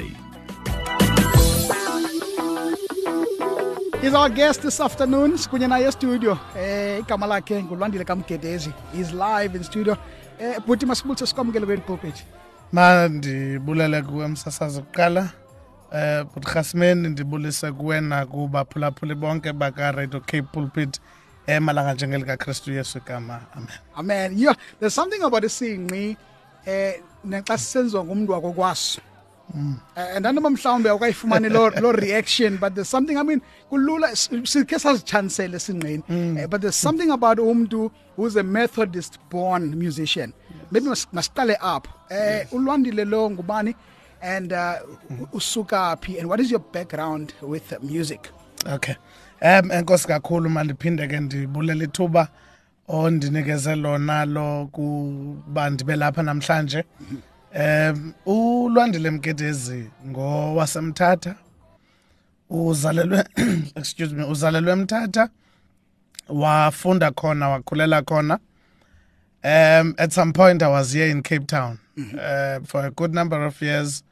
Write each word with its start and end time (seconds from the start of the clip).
He's 4.01 4.15
our 4.15 4.29
guest 4.29 4.63
this 4.63 4.81
afternoon 4.81 5.33
kunye 5.39 5.69
naye 5.69 5.93
studio. 5.93 6.39
Eh 6.59 6.99
igama 7.01 7.27
lakhe 7.27 7.63
ngulwandile 7.63 8.05
kamgedezi. 8.05 8.73
He's 8.93 9.13
live 9.13 9.55
in 9.57 9.63
studio. 9.65 9.97
Eh 10.41 10.59
buti 10.67 10.87
masibulise 10.87 11.27
sikwamukele 11.27 11.67
kweni 11.67 11.83
pulpit. 11.83 12.25
Mandibulele 12.73 14.03
kuwe 14.03 14.29
msasazi 14.29 14.81
kuqala. 14.83 15.29
Eh 15.93 16.25
but 16.35 16.45
khasmeni 16.45 17.09
ndibulise 17.09 17.73
kuwe 17.73 18.01
nakubaphulaphuli 18.01 19.15
bonke 19.15 19.53
baka-radio 19.53 20.21
cape 20.21 20.43
pulpit 20.43 21.01
emalanga 21.47 21.95
njengelikakristu 21.95 22.73
yesu 22.73 22.99
igama. 22.99 23.41
Amen. 23.57 23.79
Amen. 23.97 24.39
Yeah 24.39 24.55
there's 24.81 24.95
something 24.95 25.23
about 25.23 25.45
isinqi 25.45 26.17
eh 26.67 26.95
nexa 27.25 27.59
sisenziwa 27.59 28.05
ngumntu 28.05 28.33
wakokwaso. 28.33 29.01
Eh, 29.97 30.17
andanoba 30.17 30.51
mhlawumbe 30.51 30.89
awukayifumani 30.91 31.49
lo 31.49 31.71
lo 31.71 31.93
reaction 31.93 32.57
but 32.59 32.75
there's 32.75 32.89
something 32.91 33.17
i 33.17 33.23
mean 33.23 33.41
kulula 33.71 34.17
sikhe 34.17 34.79
sazichansele 34.79 35.59
sinqeni 35.59 36.03
Eh, 36.39 36.47
but 36.49 36.61
there's 36.63 36.77
something 36.81 37.11
about 37.11 37.39
umuntu 37.39 37.91
who's 38.17 38.37
a 38.37 38.43
methodist 38.43 39.19
born 39.31 39.75
musician. 39.77 40.33
Maybe 40.71 40.89
mas- 40.89 41.07
masiqale 41.13 41.57
up 41.77 41.89
eh 42.11 42.47
ulwandile 42.53 43.05
lo 43.05 43.31
ngubani 43.31 43.75
and 44.23 44.53
uh, 44.53 44.75
usuka 45.33 45.99
phi 46.01 46.19
and 46.19 46.29
what 46.29 46.41
is 46.41 46.51
your 46.51 46.61
background 46.73 47.35
with 47.43 47.73
music? 47.83 48.31
Okay. 48.67 48.97
Um 49.45 49.71
enkosi 49.73 50.07
kakhulu 50.09 50.51
mandiphinde 50.51 51.07
ke 51.07 51.21
ndibulela 51.21 51.85
ithuba 51.85 52.29
ondinikeze 52.89 53.75
lona 53.77 54.25
lo 54.25 54.67
kuba 54.73 55.71
ndibe 55.71 55.97
lapha 55.97 56.23
namhlanje. 56.23 56.85
Um 57.61 58.13
ulwandile 58.27 59.11
mkedezi 59.11 59.91
ngowasemthatha 60.07 61.35
uzalelwe 62.51 63.25
excuse 63.77 64.15
me 64.15 64.25
uzalelwe 64.25 64.73
emthatha 64.73 65.29
wafunda 66.29 67.11
khona 67.11 67.49
wakhulela 67.49 68.03
khona. 68.03 68.39
Um 69.45 69.95
at 69.99 70.13
some 70.13 70.33
point 70.33 70.63
i 70.63 70.69
was 70.69 70.93
here 70.93 71.11
in 71.11 71.23
cape 71.23 71.47
town 71.47 71.79
uh, 71.99 72.65
for 72.65 72.87
a 72.87 72.91
good 72.91 73.15
number 73.15 73.45
of 73.45 73.63
years 73.63 74.03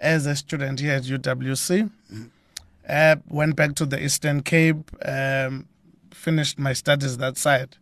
as 0.00 0.26
a 0.26 0.34
student 0.36 0.80
here 0.80 0.96
at 0.96 1.04
uwc 1.04 1.88
uh, 2.88 3.16
went 3.28 3.56
back 3.56 3.74
to 3.76 3.86
the 3.86 4.02
Eastern 4.02 4.42
Cape, 4.42 4.90
um, 5.04 5.66
finished 6.10 6.58
my 6.58 6.72
studies 6.72 7.18
that 7.18 7.36
side. 7.38 7.76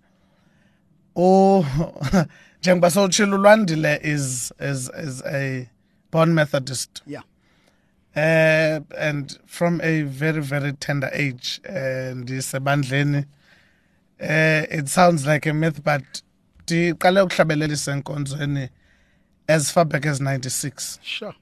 Oh, 1.16 1.62
njengoba 2.62 2.90
sowutshilo 2.90 3.98
is 4.02 4.52
is 4.58 4.90
is 4.90 5.22
a 5.26 5.68
born 6.10 6.34
Methodist, 6.34 7.02
yeah 7.06 7.22
uh, 8.16 8.80
and 8.98 9.38
from 9.46 9.80
a 9.82 10.02
very 10.02 10.42
very 10.42 10.72
tender 10.72 11.10
age, 11.12 11.60
ndisebandleni. 11.64 13.26
Uh, 14.20 14.66
it 14.70 14.88
sounds 14.88 15.26
like 15.26 15.46
a 15.46 15.54
myth, 15.54 15.82
but 15.82 16.22
ndiqale 16.66 17.20
ukuhlabelelisa 17.22 17.92
enkonzweni 17.92 18.68
as 19.48 19.70
far 19.72 19.84
back 19.84 20.06
as 20.06 20.20
96 20.20 20.98
sure 21.02 21.34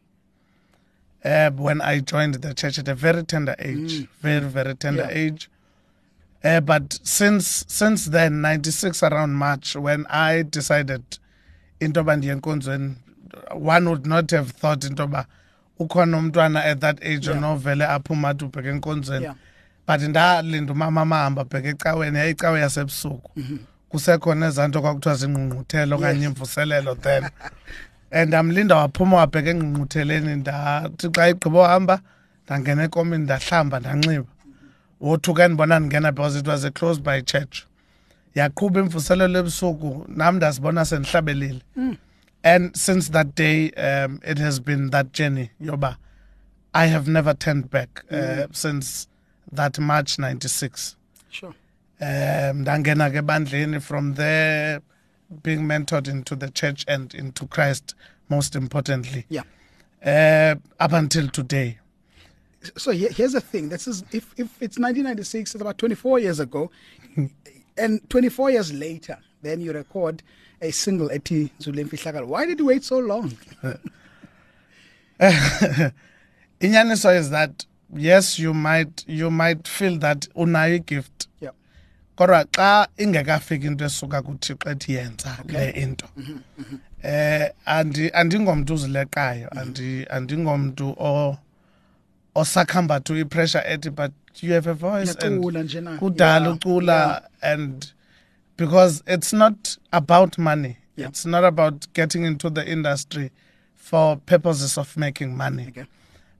uh, 1.28 1.50
when 1.64 1.80
I 1.80 2.00
joined 2.00 2.34
the 2.36 2.54
church 2.54 2.78
at 2.78 2.88
a 2.88 2.94
very 2.94 3.22
tender 3.22 3.54
age, 3.58 4.06
very 4.22 4.46
very 4.46 4.74
tender 4.74 5.06
Yeah. 5.10 5.18
age. 5.26 5.48
Uh, 6.44 6.60
but 6.60 6.98
since 7.02 7.64
since 7.68 8.06
then, 8.10 8.40
ninety 8.40 8.70
six 8.70 9.02
around 9.02 9.32
March, 9.34 9.76
when 9.76 10.06
I 10.08 10.42
decided 10.42 11.02
into 11.80 12.00
yoba 12.00 12.16
ndiye 12.16 12.32
enkonzweni, 12.32 12.94
one 13.52 13.88
would 13.90 14.06
not 14.06 14.30
have 14.30 14.50
thought 14.52 14.84
into 14.84 15.02
yoba 15.02 15.26
ukhona 15.80 16.16
umntwana 16.18 16.64
at 16.64 16.80
that 16.80 16.98
age 17.02 17.26
Yeah. 17.28 17.36
onovele 17.38 17.84
aphuma 17.86 18.28
athi 18.28 18.44
ubheka 18.44 18.68
enkonzweni. 18.68 19.24
Yeah. 19.24 19.34
But 19.86 20.00
ndalinda 20.00 20.72
umama 20.72 21.04
mahamba 21.04 21.42
abheka 21.42 21.68
ecaweni, 21.68 22.18
yayicawe 22.18 22.60
yasebusuku. 22.60 23.30
Kusekhona 23.88 24.46
ezaa 24.46 24.68
nto 24.68 24.80
kwakuthiwa 24.82 25.14
zingqungquthelo 25.14 25.96
okanye 25.96 26.24
imvuselelo 26.26 26.94
then. 26.94 27.28
and 28.10 28.34
amlinda 28.34 28.76
waphuma 28.76 29.16
wabheka 29.16 29.50
engqungqutheleni 29.50 30.36
ndathi 30.36 31.08
xa 31.14 31.28
igqiba 31.28 31.58
uhamba 31.60 32.00
ndangena 32.44 32.82
ekomini 32.84 33.24
ndahlamba 33.24 33.80
ndanxiba. 33.80 34.30
Wothuka 35.00 35.48
ndibona 35.48 35.78
ndingena 35.78 36.12
because 36.12 36.36
it 36.36 36.46
was 36.46 36.64
a 36.64 36.70
close 36.70 36.98
by 36.98 37.20
church. 37.20 37.64
Yaqhuba 38.34 38.80
imvuselelo 38.80 39.38
ebusuku 39.38 40.06
nam 40.08 40.36
ndazibona 40.36 40.84
sendihlabelile. 40.84 41.60
And 42.44 42.76
since 42.76 43.08
that 43.10 43.34
day 43.34 43.70
um, 43.72 44.20
it 44.24 44.38
has 44.38 44.60
been 44.60 44.90
that 44.90 45.12
journey 45.12 45.50
yoba 45.60 45.96
i 46.74 46.86
have 46.86 47.08
never 47.08 47.34
turned 47.34 47.68
back 47.70 48.04
uh, 48.10 48.46
since 48.52 49.08
that 49.50 49.78
march 49.78 50.18
96 50.18 50.96
sure. 51.30 51.54
Um 52.00 52.62
ndangena 52.62 53.10
ke 53.10 53.22
bandleni 53.22 53.80
from 53.82 54.14
there 54.14 54.80
being 55.42 55.60
mentored 55.60 56.08
into 56.08 56.34
the 56.34 56.50
church 56.50 56.84
and 56.88 57.14
into 57.14 57.46
christ 57.46 57.94
most 58.28 58.54
importantly. 58.54 59.24
Yeah. 59.28 59.42
Uh, 60.04 60.56
up 60.78 60.92
until 60.92 61.28
today. 61.28 61.78
So 62.76 62.92
here's 62.92 63.32
the 63.32 63.40
thing. 63.40 63.68
This 63.68 63.86
is 63.88 64.02
if 64.12 64.32
if 64.36 64.46
it's 64.60 64.78
1996 64.78 65.54
it's 65.54 65.60
about 65.60 65.78
24 65.78 66.18
years 66.18 66.40
ago 66.40 66.70
and 67.76 68.10
24 68.10 68.50
years 68.50 68.72
later 68.72 69.18
then 69.42 69.60
you 69.60 69.72
record 69.72 70.22
a 70.60 70.70
single 70.70 71.08
ethi 71.08 71.50
Zulu 71.60 71.84
Mfihlakalo. 71.84 72.26
Why 72.26 72.46
did 72.46 72.58
you 72.58 72.66
wait 72.66 72.84
so 72.84 72.98
long? 72.98 73.32
Inyaniso 76.60 77.16
is 77.16 77.30
that 77.30 77.64
yes 77.94 78.38
you 78.38 78.52
might 78.52 79.04
you 79.06 79.30
might 79.30 79.66
feel 79.66 79.96
that 79.98 80.26
unayo 80.36 80.84
gift. 80.84 81.28
yeah 81.40 81.50
kodwa 82.18 82.44
xa 82.56 82.88
ingekafiki 82.96 83.66
into 83.66 83.84
esuka 83.84 84.22
kuthixo 84.22 84.70
ethi 84.70 84.92
yenza 84.92 85.38
le 85.48 85.70
into 85.70 86.06
eh 87.02 87.50
andi 87.66 88.10
andingomntu 88.10 88.74
uzileqayo 88.74 89.48
andi 89.60 90.06
andingomntu 90.10 90.86
o 90.98 91.38
osakhamba 92.34 93.00
to 93.00 93.16
ipressure 93.18 93.64
ethi 93.72 93.90
but 93.90 94.12
you 94.42 94.52
have 94.54 94.70
a 94.70 94.74
voice 94.74 95.14
and 95.26 95.44
kudala 95.98 96.50
ucula 96.50 97.22
and 97.42 97.92
because 98.58 99.02
it's 99.06 99.32
not 99.32 99.78
about 99.92 100.36
money. 100.36 100.76
Yeah. 100.96 101.08
it's 101.08 101.24
not 101.24 101.44
about 101.44 101.86
getting 101.94 102.24
into 102.24 102.50
the 102.50 102.68
industry 102.68 103.30
for 103.76 104.16
purposes 104.16 104.76
of 104.76 104.96
making 104.96 105.36
money. 105.36 105.68
Okay. 105.68 105.86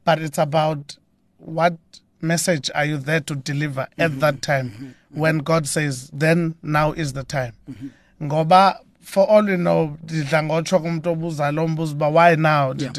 But 0.05 0.19
it's 0.21 0.39
about 0.39 0.97
what 1.39 1.79
message 2.21 2.71
are 2.75 2.85
you 2.85 2.97
there 2.99 3.21
to 3.21 3.35
deliver 3.35 3.87
at 3.99 4.11
mm-hmm. 4.11 4.21
that 4.21 4.43
time 4.43 4.71
mm-hmm. 4.71 4.85
Mm-hmm. 4.87 5.21
when 5.21 5.39
God 5.39 5.67
says, 5.67 6.11
then 6.13 6.55
now 6.63 6.93
is 6.93 7.13
the 7.13 7.25
time. 7.25 7.55
Ngoba 8.21 8.79
for 9.01 9.27
all 9.27 9.49
you 9.49 9.57
know, 9.57 9.97
ndidla 10.05 10.43
ngotsho 10.43 10.81
kumntu 10.81 11.11
obuza 11.11 11.53
lo 11.53 12.11
why 12.11 12.35
now? 12.35 12.75
Yeah. 12.77 12.93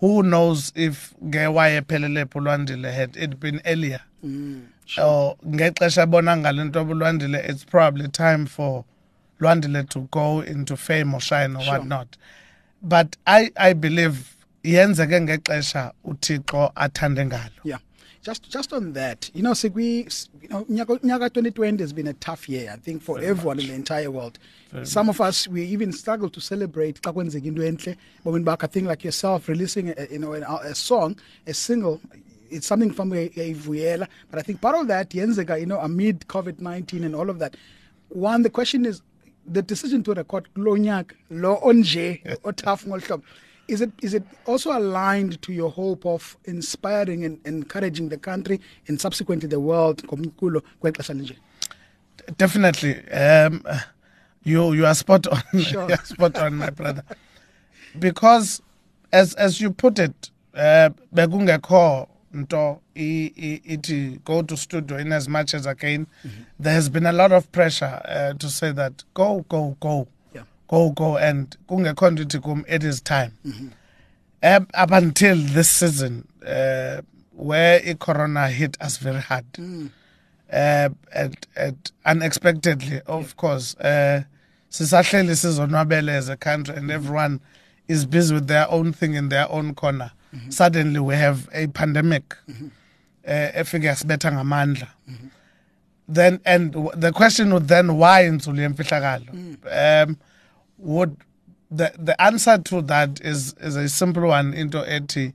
Who 0.00 0.22
knows 0.22 0.72
if 0.74 1.14
ngewayephelele 1.24 2.30
pho 2.30 2.38
ulwandile 2.38 2.92
had 2.92 3.16
it 3.16 3.38
been 3.40 3.60
earlier? 3.64 4.00
Mm, 4.24 4.66
or 4.98 5.36
ebona 5.36 6.36
ngale 6.36 6.64
nto 6.64 7.48
it's 7.48 7.64
probably 7.64 8.08
time 8.08 8.46
for 8.46 8.84
Lwandile 9.40 9.88
to 9.88 10.00
go 10.10 10.40
into 10.40 10.76
fame 10.76 11.14
or 11.14 11.20
shine 11.20 11.56
or 11.56 11.62
Sure. 11.62 11.78
whatnot. 11.78 12.18
But 12.82 13.16
I, 13.26 13.50
I 13.56 13.72
believe 13.72 14.36
yenzeke 14.62 15.20
ngexesha 15.20 15.92
uthixo 16.04 16.72
athande 16.74 17.26
ngalo 17.26 17.50
yeah 17.64 17.80
just 18.22 18.50
just 18.50 18.72
on 18.72 18.92
that 18.92 19.30
you 19.34 19.42
know 19.42 19.52
sikwi 19.52 20.06
you 20.42 20.48
know 20.48 20.64
nyaka 20.64 21.28
2020 21.28 21.82
has 21.82 21.92
been 21.92 22.06
a 22.08 22.12
tough 22.14 22.48
year 22.48 22.70
i 22.72 22.76
think 22.76 23.02
for 23.02 23.18
everyone 23.20 23.58
in 23.60 23.68
the 23.68 23.74
entire 23.74 24.10
world. 24.10 24.38
Some 24.84 25.08
of 25.08 25.20
us 25.20 25.48
we 25.48 25.64
even 25.64 25.92
struggle 25.92 26.30
to 26.30 26.40
celebrate 26.40 27.00
xa 27.02 27.12
kwenzeka 27.12 27.46
into 27.46 27.62
enhle 27.62 27.96
bomini 28.24 28.44
bakho 28.44 28.64
i 28.64 28.68
think 28.68 28.86
like 28.88 29.04
yourself 29.04 29.48
releasing 29.48 29.88
a, 29.88 30.06
you 30.10 30.18
know 30.18 30.34
a, 30.34 30.70
a 30.70 30.74
song 30.74 31.16
a 31.46 31.54
single 31.54 32.00
it's 32.50 32.66
something 32.66 32.92
from 32.92 33.10
uyayivuyela 33.10 34.06
but 34.30 34.38
i 34.38 34.42
think 34.42 34.60
part 34.60 34.76
of 34.76 34.86
that 34.86 35.10
yenzeka 35.14 35.58
you 35.58 35.66
know 35.66 35.80
amid 35.80 36.20
covid-19 36.28 37.04
and 37.04 37.14
all 37.14 37.30
of 37.30 37.38
that 37.38 37.56
one 38.10 38.42
the 38.42 38.50
question 38.50 38.86
is 38.86 39.02
the 39.52 39.62
decision 39.62 40.02
to 40.02 40.14
record 40.14 40.48
lo 40.56 40.76
nyaka 40.76 41.14
lo 41.30 41.58
onje 41.62 42.22
ngolu 42.86 43.02
hlobo 43.06 43.24
is 43.72 43.80
it 43.80 43.90
is 44.02 44.14
it 44.14 44.22
also 44.46 44.70
aligned 44.78 45.40
to 45.42 45.52
your 45.52 45.70
hope 45.70 46.04
of 46.14 46.36
inspiring 46.44 47.24
and 47.24 47.38
encouraging 47.46 48.08
the 48.08 48.16
country 48.18 48.60
and 48.88 49.00
subsequently 49.00 49.48
the 49.48 49.60
world 49.60 50.02
ngomculo 50.04 50.62
kwexesha 50.80 51.14
linje 51.14 51.36
definitely. 52.38 52.94
Um 53.12 53.62
you 54.44 54.72
you 54.74 54.86
are 54.86 54.94
spot 54.94 55.26
on. 55.26 55.42
Sure. 55.62 55.88
you 55.88 55.94
are 55.94 56.04
spot 56.04 56.36
on 56.38 56.54
my 56.54 56.70
brother. 56.70 57.02
Because 57.98 58.62
as 59.12 59.34
as 59.34 59.60
you 59.60 59.70
put 59.70 59.98
it 59.98 60.30
uh 60.54 60.90
bekungekho 61.14 62.08
nto 62.34 62.80
i- 62.96 63.32
i- 63.36 63.60
ithi 63.74 64.20
go 64.24 64.42
to 64.42 64.56
studio 64.56 64.98
in 64.98 65.12
as 65.12 65.28
much 65.28 65.54
as 65.54 65.66
again. 65.66 66.06
There 66.58 66.72
has 66.74 66.88
been 66.88 67.06
a 67.06 67.12
lot 67.12 67.32
of 67.32 67.50
pressure 67.52 68.00
uh, 68.04 68.34
to 68.38 68.48
say 68.50 68.72
that 68.72 69.04
go 69.14 69.44
go 69.48 69.76
go. 69.80 70.06
Go 70.70 70.90
go 70.90 71.16
and 71.18 71.56
kungekho 71.68 72.10
nto 72.10 72.22
ithi 72.22 72.38
kum 72.42 72.64
it 72.68 72.84
is 72.84 73.00
time. 73.02 73.32
Up 74.42 74.90
until 74.92 75.36
this 75.36 75.68
season 75.68 76.26
uh, 76.46 77.02
where 77.32 77.80
i 77.84 77.94
corona 77.94 78.48
hit 78.48 78.76
us 78.80 78.96
very 78.98 79.20
hard. 79.20 79.44
Uh, 80.52 80.88
and, 81.14 81.36
and 81.56 81.92
unexpectedly 82.04 83.00
of 83.06 83.36
course 83.36 83.74
uh, 83.80 84.22
sisahleli 84.70 85.34
sizonwabele 85.36 86.08
as 86.10 86.28
a 86.28 86.36
country 86.36 86.74
and 86.76 86.90
everyone 86.90 87.40
is 87.88 88.06
busy 88.06 88.34
with 88.34 88.46
their 88.46 88.68
own 88.70 88.92
thing 88.92 89.14
in 89.14 89.28
their 89.28 89.50
own 89.50 89.74
corner. 89.74 90.12
Suddenly 90.48 91.00
we 91.00 91.14
have 91.16 91.48
a 91.52 91.66
pandemic 91.66 92.36
uh, 93.26 93.60
efike 93.60 93.84
yasibetha 93.90 94.30
ngamandla. 94.32 94.88
Then 96.08 96.40
and 96.44 96.72
the 96.94 97.12
question 97.12 97.52
would 97.54 97.66
then 97.68 97.96
why 97.96 98.22
inzulu 98.24 98.60
yemfihlakalo? 98.74 99.30
Um 100.08 100.16
would 100.82 101.16
the 101.70 101.92
the 101.98 102.20
answer 102.20 102.58
to 102.58 102.82
that 102.82 103.20
is 103.24 103.54
is 103.60 103.76
a 103.76 103.88
simple 103.88 104.22
one 104.28 104.54
into 104.54 104.78
ethi 104.78 105.32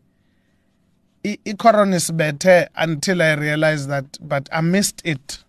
i- 1.26 1.40
i-corona 1.46 1.96
isibethe 1.96 2.68
until 2.76 3.22
i 3.22 3.34
realized 3.36 3.90
that 3.90 4.06
but 4.22 4.50
i 4.52 4.62
missed 4.62 5.02
it 5.08 5.40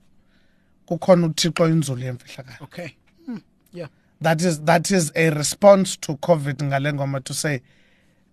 kukhona 0.88 1.26
uthixo 1.26 1.68
inzulu 1.68 2.02
yemfihlakalo 2.04 2.56
Okay. 2.60 2.88
Hmm. 3.26 3.38
Yeah. 3.72 3.88
that 4.22 4.42
is 4.42 4.60
that 4.60 4.90
is 4.90 5.12
a 5.14 5.30
response 5.30 5.96
to 6.00 6.14
covid 6.16 6.62
ngale 6.62 6.92
ngoma 6.92 7.20
to 7.20 7.34
say 7.34 7.60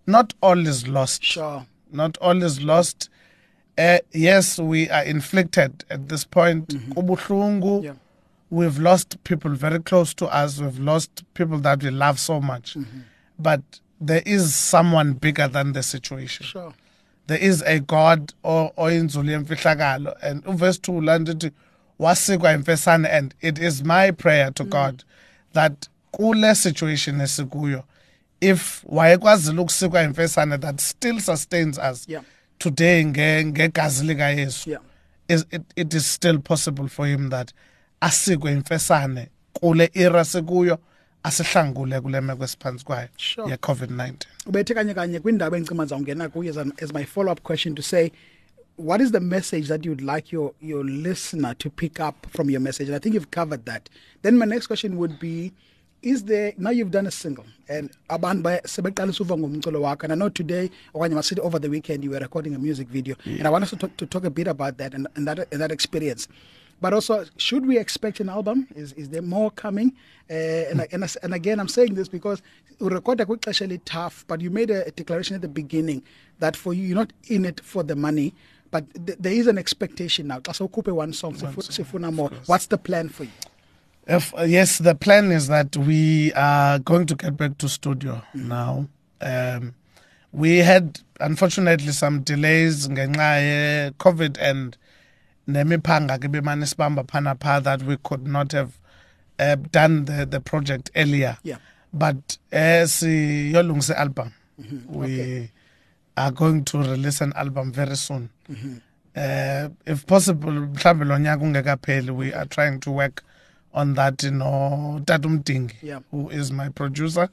not 0.08 0.34
all 0.42 0.68
is 0.68 0.88
lost 0.88 1.24
Sure. 1.24 1.66
not 1.92 2.18
all 2.22 2.44
is 2.44 2.62
lost 2.62 3.10
uh, 3.78 3.98
yes 4.14 4.60
we 4.60 4.90
are 4.90 5.10
inflicted 5.10 5.72
at 5.90 6.08
this 6.08 6.26
point 6.28 6.76
kubuhlungu 6.96 7.84
Yeah. 7.84 7.96
We've 8.58 8.80
lost 8.90 9.18
people 9.24 9.52
very 9.66 9.80
close 9.80 10.14
to 10.16 10.26
us 10.44 10.60
we've 10.62 10.80
lost 10.92 11.12
people 11.34 11.58
that 11.62 11.84
we 11.84 11.90
love 11.92 12.18
so 12.20 12.40
much 12.42 12.76
mm-hmm. 12.76 13.00
but 13.40 13.62
there 14.08 14.22
is 14.26 14.56
someone 14.72 15.14
bigger 15.14 15.48
than 15.52 15.74
the 15.74 15.84
situation 15.84 16.46
Sure. 16.46 16.74
there 17.28 17.42
is 17.50 17.62
a 17.66 17.80
god 17.80 18.34
or 18.44 18.72
oyinzulu 18.78 19.32
yemfihlakalo 19.32 20.16
and 20.22 20.44
uverse 20.46 20.80
2 20.80 21.02
landithi 21.02 21.52
wasikwa 22.00 22.54
imfesane 22.54 23.08
and 23.10 23.34
it 23.42 23.60
is 23.60 23.84
my 23.84 24.12
prayer 24.12 24.54
to 24.54 24.64
mm. 24.64 24.70
god 24.70 25.04
that 25.54 25.90
kule 26.12 26.56
situation 26.56 27.22
esikuyo 27.22 27.84
if 28.42 28.84
wayekwazile 28.86 29.62
ukusikwa 29.62 30.04
imfesane 30.04 30.58
that 30.58 30.82
still 30.82 31.20
sustains 31.20 31.78
us 31.92 32.10
Yeah. 32.10 32.24
today 32.58 33.04
nge- 33.04 33.46
ngegazi 33.46 34.06
likayesu 34.06 34.70
Yeah. 34.70 34.82
is 35.28 35.46
it, 35.52 35.62
it 35.76 35.94
is 35.94 36.14
still 36.14 36.40
possible 36.40 36.88
for 36.90 37.08
him 37.08 37.30
that 37.30 37.52
asikwe 38.08 38.52
imfesane 38.52 39.30
kule 39.54 39.90
era 39.94 40.26
sekuyo 40.26 40.78
asihlangule 41.24 42.02
kule 42.02 42.22
meko 42.22 42.44
esiphantsi 42.44 42.86
kwayo 42.86 43.08
Sure. 43.18 43.50
ye-covid-19 43.52 44.14
ubethe 44.46 44.74
kanye 44.74 44.94
kanye 44.94 45.20
kwindaba 45.20 45.58
engicima 45.58 45.86
zawungena 45.86 46.30
kuyo 46.30 46.52
as, 46.82 46.94
my 46.94 47.04
follow-up 47.06 47.42
question 47.44 47.76
to 47.76 47.82
say 47.82 48.12
what 48.78 49.02
is 49.02 49.12
the 49.12 49.20
message 49.20 49.68
that 49.68 49.86
you'd 49.86 50.02
like 50.02 50.34
your, 50.36 50.52
your 50.62 50.84
listener 50.86 51.54
to 51.58 51.70
pick 51.70 52.00
up 52.00 52.26
from 52.36 52.50
your 52.50 52.60
message? 52.62 52.88
And 52.90 52.96
i 52.96 53.00
think 53.00 53.14
you've 53.14 53.30
covered 53.30 53.66
that. 53.66 53.88
Then 54.24 54.36
my 54.38 54.46
next 54.46 54.66
question 54.68 54.98
would 54.98 55.20
be 55.20 55.54
is 56.02 56.24
there 56.24 56.54
now 56.58 56.72
you've 56.72 56.92
done 56.92 57.08
a 57.08 57.12
single 57.12 57.46
and 57.70 57.90
abantu 58.10 58.42
ba- 58.44 58.62
sebeqalisa 58.66 59.22
uva 59.22 59.38
ngomculo 59.38 59.82
wakho 59.82 60.04
and 60.04 60.14
i 60.14 60.16
know 60.16 60.30
today 60.30 60.70
okanye 60.94 61.16
masithi 61.16 61.40
over 61.40 61.60
the 61.62 61.70
weekend 61.70 62.04
you 62.04 62.10
were 62.12 62.20
recording 62.20 62.56
a 62.56 62.60
music 62.60 62.90
video. 62.90 63.16
And 63.26 63.48
i 63.48 63.50
want 63.50 63.64
us 63.64 63.70
to 63.70 63.78
talk, 63.78 63.96
to 63.98 64.06
talk 64.06 64.26
a 64.26 64.30
bit 64.30 64.48
about 64.48 64.78
that 64.78 64.94
and, 64.94 65.08
and, 65.16 65.26
that, 65.28 65.40
and 65.54 65.62
that 65.62 65.72
experience 65.72 66.28
but 66.82 66.94
also 66.94 67.26
should 67.38 67.66
we 67.66 67.78
expect 67.78 68.20
an 68.20 68.30
album? 68.30 68.68
Is 68.76 68.94
is 68.94 69.10
there 69.10 69.22
more 69.22 69.52
coming? 69.52 69.94
Uh, 70.30 70.34
and, 70.34 70.88
and, 70.94 71.18
and 71.22 71.34
again 71.34 71.60
i'm 71.60 71.68
saying 71.68 71.96
this 71.96 72.08
because 72.08 72.42
kwixesha 72.80 73.66
eli 73.66 73.78
tough 73.84 74.24
but 74.30 74.40
you 74.40 74.50
made 74.50 74.72
a, 74.72 74.88
a 74.88 74.92
declaration 74.92 75.36
at 75.36 75.42
the 75.42 75.50
beginning 75.50 76.02
that 76.40 76.56
for 76.56 76.74
you 76.74 76.84
you're 76.88 76.96
not 76.96 77.14
in 77.28 77.46
it 77.46 77.60
for 77.62 77.84
the 77.84 77.96
money. 77.96 78.34
But 78.72 78.86
th- 79.06 79.18
there 79.20 79.34
is 79.34 79.48
an 79.48 79.58
expectation 79.58 80.28
now. 80.28 80.40
Xa 80.40 80.68
sowukhuphe 80.68 80.92
one 80.94 81.14
song 81.14 81.36
sifu- 81.36 81.70
sifuna 81.70 82.12
more. 82.12 82.32
what's 82.48 82.66
the 82.68 82.78
plan 82.78 83.08
for 83.10 83.26
you? 83.26 83.30
If, 84.08 84.34
uh, 84.38 84.42
yes, 84.44 84.80
the 84.80 84.96
plan 84.96 85.32
is 85.32 85.48
that 85.48 85.78
we 85.78 86.34
are 86.34 86.80
going 86.80 87.06
to 87.06 87.16
get 87.16 87.38
back 87.38 87.58
to 87.60 87.70
studio 87.70 88.22
now. 88.34 88.88
Um, 89.22 89.76
we 90.34 90.58
had 90.58 91.00
unfortunately 91.20 91.92
some 91.92 92.22
delays 92.22 92.88
ngenxa 92.88 93.94
COVID 93.94 94.38
and 94.42 94.76
nemiphanga 95.48 96.18
ke 96.20 96.28
bemane 96.32 96.66
sibamba 96.66 97.04
phana 97.04 97.36
pha 97.40 97.60
that 97.60 97.84
we 97.84 97.98
could 97.98 98.26
not 98.28 98.52
have 98.52 98.72
uh, 99.40 99.56
done 99.72 100.06
the, 100.06 100.26
the 100.26 100.40
project 100.40 100.92
earlier. 100.96 101.38
Yeah. 101.44 101.58
But 101.94 102.38
as 102.52 102.92
siyolungisa 103.04 103.96
album, 103.96 104.34
we 104.88 105.50
are 106.18 106.32
going 106.32 106.64
to 106.66 106.78
release 106.80 107.22
an 107.22 107.34
album 107.36 107.72
very 107.72 107.96
soon. 107.96 108.30
Uh, 109.16 109.70
if 109.86 110.08
possible, 110.08 110.52
mhlawumbe 110.52 111.06
lo 111.08 111.18
nyaka 111.18 111.44
ungekapheli, 111.44 112.10
we 112.16 112.34
are 112.34 112.46
trying 112.46 112.80
to 112.80 112.92
work 112.92 113.24
on 113.74 113.94
that, 113.96 114.24
you 114.24 114.32
know, 114.32 115.02
Tatum 115.06 115.40
Ding, 115.42 115.72
Yeah. 115.82 116.00
who 116.12 116.30
is 116.30 116.52
my 116.52 116.70
producer. 116.70 117.30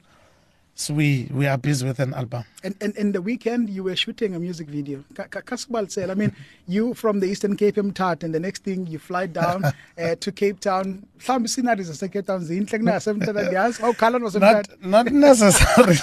So 0.73 0.93
we, 0.93 1.27
we 1.31 1.45
are 1.47 1.57
busy 1.57 1.85
with 1.85 1.99
an 1.99 2.13
album. 2.13 2.43
And, 2.63 2.75
and 2.81 2.95
in 2.95 3.11
the 3.11 3.21
weekend, 3.21 3.69
you 3.69 3.83
were 3.83 3.95
shooting 3.95 4.33
a 4.35 4.39
music 4.39 4.67
video. 4.67 5.03
Ka- 5.13 5.25
ka- 5.25 5.41
Kasubal 5.41 5.91
said, 5.91 6.09
I 6.09 6.15
mean, 6.15 6.35
you 6.67 6.93
from 6.93 7.19
the 7.19 7.27
Eastern 7.27 7.55
Cape 7.55 7.75
Mthat, 7.75 8.23
and 8.23 8.33
the 8.33 8.39
next 8.39 8.63
thing 8.63 8.87
you 8.87 8.97
fly 8.97 9.27
down 9.27 9.63
uh, 10.01 10.15
to 10.15 10.31
Cape 10.31 10.59
Town. 10.59 11.05
Some 11.19 11.45
sceneries 11.47 12.01
are 12.01 12.07
Cape 12.07 12.25
Town. 12.25 12.41
Zinhle 12.41 12.69
kuna 12.79 12.99
seventy 12.99 13.31
years. 13.51 13.79
Oh, 13.81 13.93
Kalan 13.93 14.21
was 14.21 14.35
Not, 14.35 14.67
not 14.81 15.11
necessarily. 15.11 15.97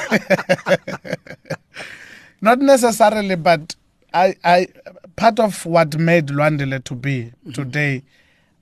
not 2.40 2.60
necessarily, 2.60 3.34
but 3.34 3.74
I, 4.14 4.36
I, 4.44 4.68
part 5.16 5.40
of 5.40 5.66
what 5.66 5.98
made 5.98 6.28
Lwandile 6.28 6.84
to 6.84 6.94
be 6.94 7.32
today, 7.52 8.04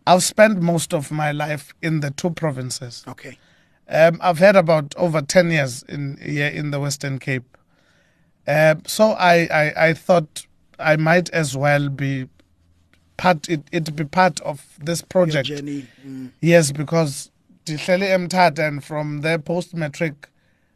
I've 0.06 0.22
spent 0.22 0.60
most 0.62 0.94
of 0.94 1.10
my 1.10 1.32
life 1.32 1.74
in 1.82 2.00
the 2.00 2.10
two 2.10 2.30
provinces. 2.30 3.04
Okay. 3.08 3.38
Um, 3.88 4.18
I've 4.20 4.38
had 4.38 4.56
about 4.56 4.94
over 4.96 5.22
10 5.22 5.50
years 5.50 5.82
in 5.84 6.18
here 6.20 6.48
in 6.48 6.70
the 6.70 6.80
Western 6.80 7.18
Cape. 7.18 7.56
Um, 8.48 8.82
so 8.86 9.10
I, 9.12 9.48
I, 9.50 9.88
I 9.88 9.94
thought 9.94 10.46
I 10.78 10.96
might 10.96 11.30
as 11.30 11.56
well 11.56 11.88
be 11.88 12.28
part 13.16 13.48
it, 13.48 13.62
it 13.72 13.94
be 13.96 14.04
part 14.04 14.40
of 14.40 14.64
this 14.82 15.02
project. 15.02 15.48
Mm. 15.48 16.30
Yes, 16.40 16.70
because 16.72 17.30
Dihlele 17.64 18.28
Mthat 18.28 18.58
and 18.58 18.84
from 18.84 19.22
there 19.22 19.38
post 19.38 19.74
metric 19.74 20.28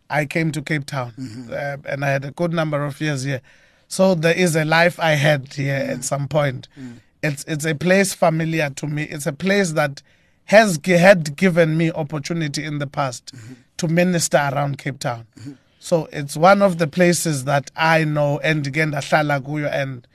I 0.08 0.24
came 0.26 0.50
to 0.52 0.62
Cape 0.62 0.86
Town 0.86 1.12
uh, 1.52 1.76
and 1.84 2.04
I 2.04 2.08
had 2.08 2.24
a 2.24 2.32
good 2.32 2.52
number 2.52 2.84
of 2.84 3.00
years 3.00 3.22
here. 3.22 3.40
So 3.86 4.14
there 4.14 4.36
is 4.36 4.56
a 4.56 4.64
life 4.64 4.98
I 4.98 5.12
had 5.12 5.52
here 5.52 5.74
at 5.74 6.04
some 6.04 6.28
point. 6.28 6.68
It's 7.22 7.44
it's 7.46 7.64
a 7.64 7.74
place 7.74 8.14
familiar 8.14 8.70
to 8.70 8.86
me. 8.86 9.02
It's 9.04 9.26
a 9.26 9.32
place 9.32 9.72
that 9.72 10.02
has 10.44 10.78
had 10.84 11.36
given 11.36 11.76
me 11.76 11.92
opportunity 11.92 12.64
in 12.64 12.78
the 12.78 12.86
past 12.86 13.32
to 13.76 13.88
minister 13.88 14.50
around 14.52 14.78
Cape 14.78 14.98
Town. 14.98 15.26
So 15.78 16.08
it's 16.12 16.36
one 16.36 16.60
of 16.60 16.78
the 16.78 16.86
places 16.86 17.44
that 17.44 17.70
I 17.74 18.04
know 18.04 18.38
and 18.40 18.66
again 18.66 18.94
and 18.94 20.06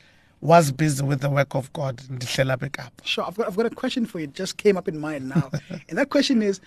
was 0.41 0.71
busy 0.71 1.03
with 1.03 1.21
the 1.21 1.29
work 1.29 1.55
of 1.55 1.73
God 1.73 2.01
in 2.07 2.19
Dihlela 2.19 2.59
Backup. 2.59 3.01
Sure. 3.03 3.25
I've 3.25 3.35
got, 3.35 3.47
I've 3.47 3.55
got 3.55 3.65
a 3.65 3.71
question 3.71 4.05
for 4.05 4.19
you. 4.19 4.25
It 4.25 4.33
just 4.33 4.57
came 4.57 4.77
up 4.77 4.87
in 4.87 4.99
mind 4.99 5.29
now. 5.29 5.49
and 5.89 5.97
that 5.97 6.09
question 6.09 6.43
is 6.43 6.61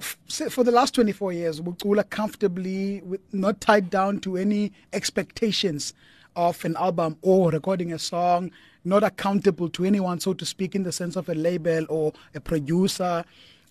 for 0.00 0.64
the 0.64 0.70
last 0.70 0.94
24 0.94 1.32
years, 1.34 1.60
Bucula 1.60 2.08
comfortably, 2.08 3.02
with, 3.02 3.20
not 3.34 3.60
tied 3.60 3.90
down 3.90 4.20
to 4.20 4.36
any 4.36 4.72
expectations 4.92 5.92
of 6.36 6.64
an 6.64 6.76
album 6.76 7.18
or 7.20 7.50
recording 7.50 7.92
a 7.92 7.98
song, 7.98 8.50
not 8.84 9.02
accountable 9.02 9.68
to 9.70 9.84
anyone, 9.84 10.20
so 10.20 10.32
to 10.32 10.46
speak, 10.46 10.74
in 10.74 10.82
the 10.82 10.92
sense 10.92 11.16
of 11.16 11.28
a 11.28 11.34
label 11.34 11.86
or 11.88 12.12
a 12.34 12.40
producer. 12.40 13.24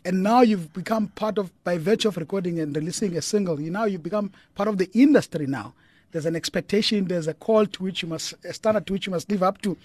And 0.05 0.23
now 0.23 0.41
you've 0.41 0.71
become 0.73 1.07
part 1.09 1.37
of, 1.37 1.51
by 1.63 1.77
virtue 1.77 2.07
of 2.07 2.17
recording 2.17 2.59
and 2.59 2.75
releasing 2.75 3.17
a 3.17 3.21
single, 3.21 3.59
you 3.59 3.69
now 3.69 3.85
you've 3.85 4.03
become 4.03 4.31
part 4.55 4.69
of 4.69 4.77
the 4.77 4.89
industry 4.93 5.45
now. 5.45 5.73
There's 6.11 6.25
an 6.25 6.35
expectation, 6.35 7.05
there's 7.05 7.27
a 7.27 7.33
call 7.33 7.65
to 7.67 7.83
which 7.83 8.01
you 8.01 8.07
must, 8.07 8.33
a 8.43 8.53
standard 8.53 8.87
to 8.87 8.93
which 8.93 9.07
you 9.07 9.11
must 9.11 9.29
live 9.29 9.43
up 9.43 9.61
to. 9.61 9.77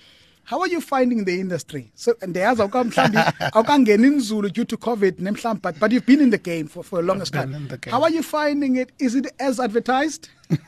How 0.44 0.60
are 0.60 0.68
you 0.68 0.80
finding 0.82 1.24
the 1.24 1.40
industry? 1.40 1.90
So, 1.94 2.14
and 2.20 2.34
there's 2.34 2.58
awukangeni 2.58 4.20
Zulu 4.20 4.50
due 4.50 4.66
to 4.66 4.76
COVID, 4.76 5.12
nemhlambi, 5.12 5.62
but, 5.62 5.80
but 5.80 5.90
you've 5.90 6.04
been 6.04 6.20
in 6.20 6.30
the 6.30 6.38
game 6.38 6.66
for, 6.66 6.84
for 6.84 7.00
the 7.00 7.06
longest 7.08 7.32
time. 7.32 7.54
in 7.54 7.66
the 7.68 7.78
game. 7.78 7.92
How 7.92 8.02
are 8.02 8.10
you 8.10 8.22
finding 8.22 8.76
it? 8.76 8.92
Is 8.98 9.14
it 9.14 9.32
as 9.40 9.58
advertised? 9.58 10.28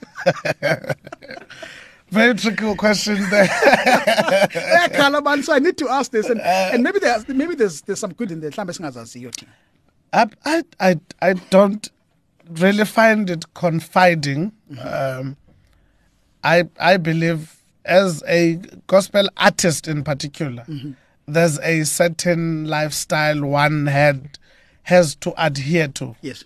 Very 2.10 2.34
tricky 2.34 2.75
question 2.76 3.18
there. 3.30 3.46
Calaban, 4.94 5.42
so 5.42 5.52
I 5.52 5.58
need 5.58 5.76
to 5.78 5.88
ask 5.88 6.10
this, 6.12 6.28
and, 6.28 6.40
and 6.40 6.82
maybe 6.82 6.98
there's 7.00 7.26
maybe 7.28 7.54
there's 7.54 7.80
there's 7.82 7.98
some 8.00 8.12
good 8.12 8.30
in 8.30 8.40
there. 8.40 8.50
Mhlawumbe 8.50 8.72
singazaziyo 8.72 9.30
thina. 9.32 9.48
I, 10.12 10.26
I, 10.44 10.62
I, 10.80 11.00
I 11.20 11.32
don't 11.50 11.90
really 12.48 12.84
find 12.84 13.28
it 13.28 13.52
confiding. 13.54 14.52
Um, 14.80 15.36
I, 16.44 16.68
I 16.78 16.96
believe 16.96 17.56
as 17.84 18.22
a 18.28 18.60
gospel 18.86 19.28
artist 19.36 19.88
in 19.88 20.04
particular, 20.04 20.64
there's 21.26 21.58
a 21.58 21.82
certain 21.84 22.66
lifestyle 22.66 23.44
one 23.44 23.86
had 23.86 24.38
has 24.84 25.16
to 25.16 25.34
adhere 25.36 25.88
to 25.88 26.14
Yes. 26.22 26.44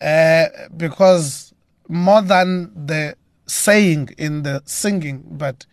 uh, 0.00 0.46
because 0.76 1.54
more 1.88 2.20
than 2.20 2.72
the 2.86 3.14
saying 3.46 4.10
in 4.18 4.42
the 4.42 4.62
singing, 4.64 5.24
but 5.30 5.66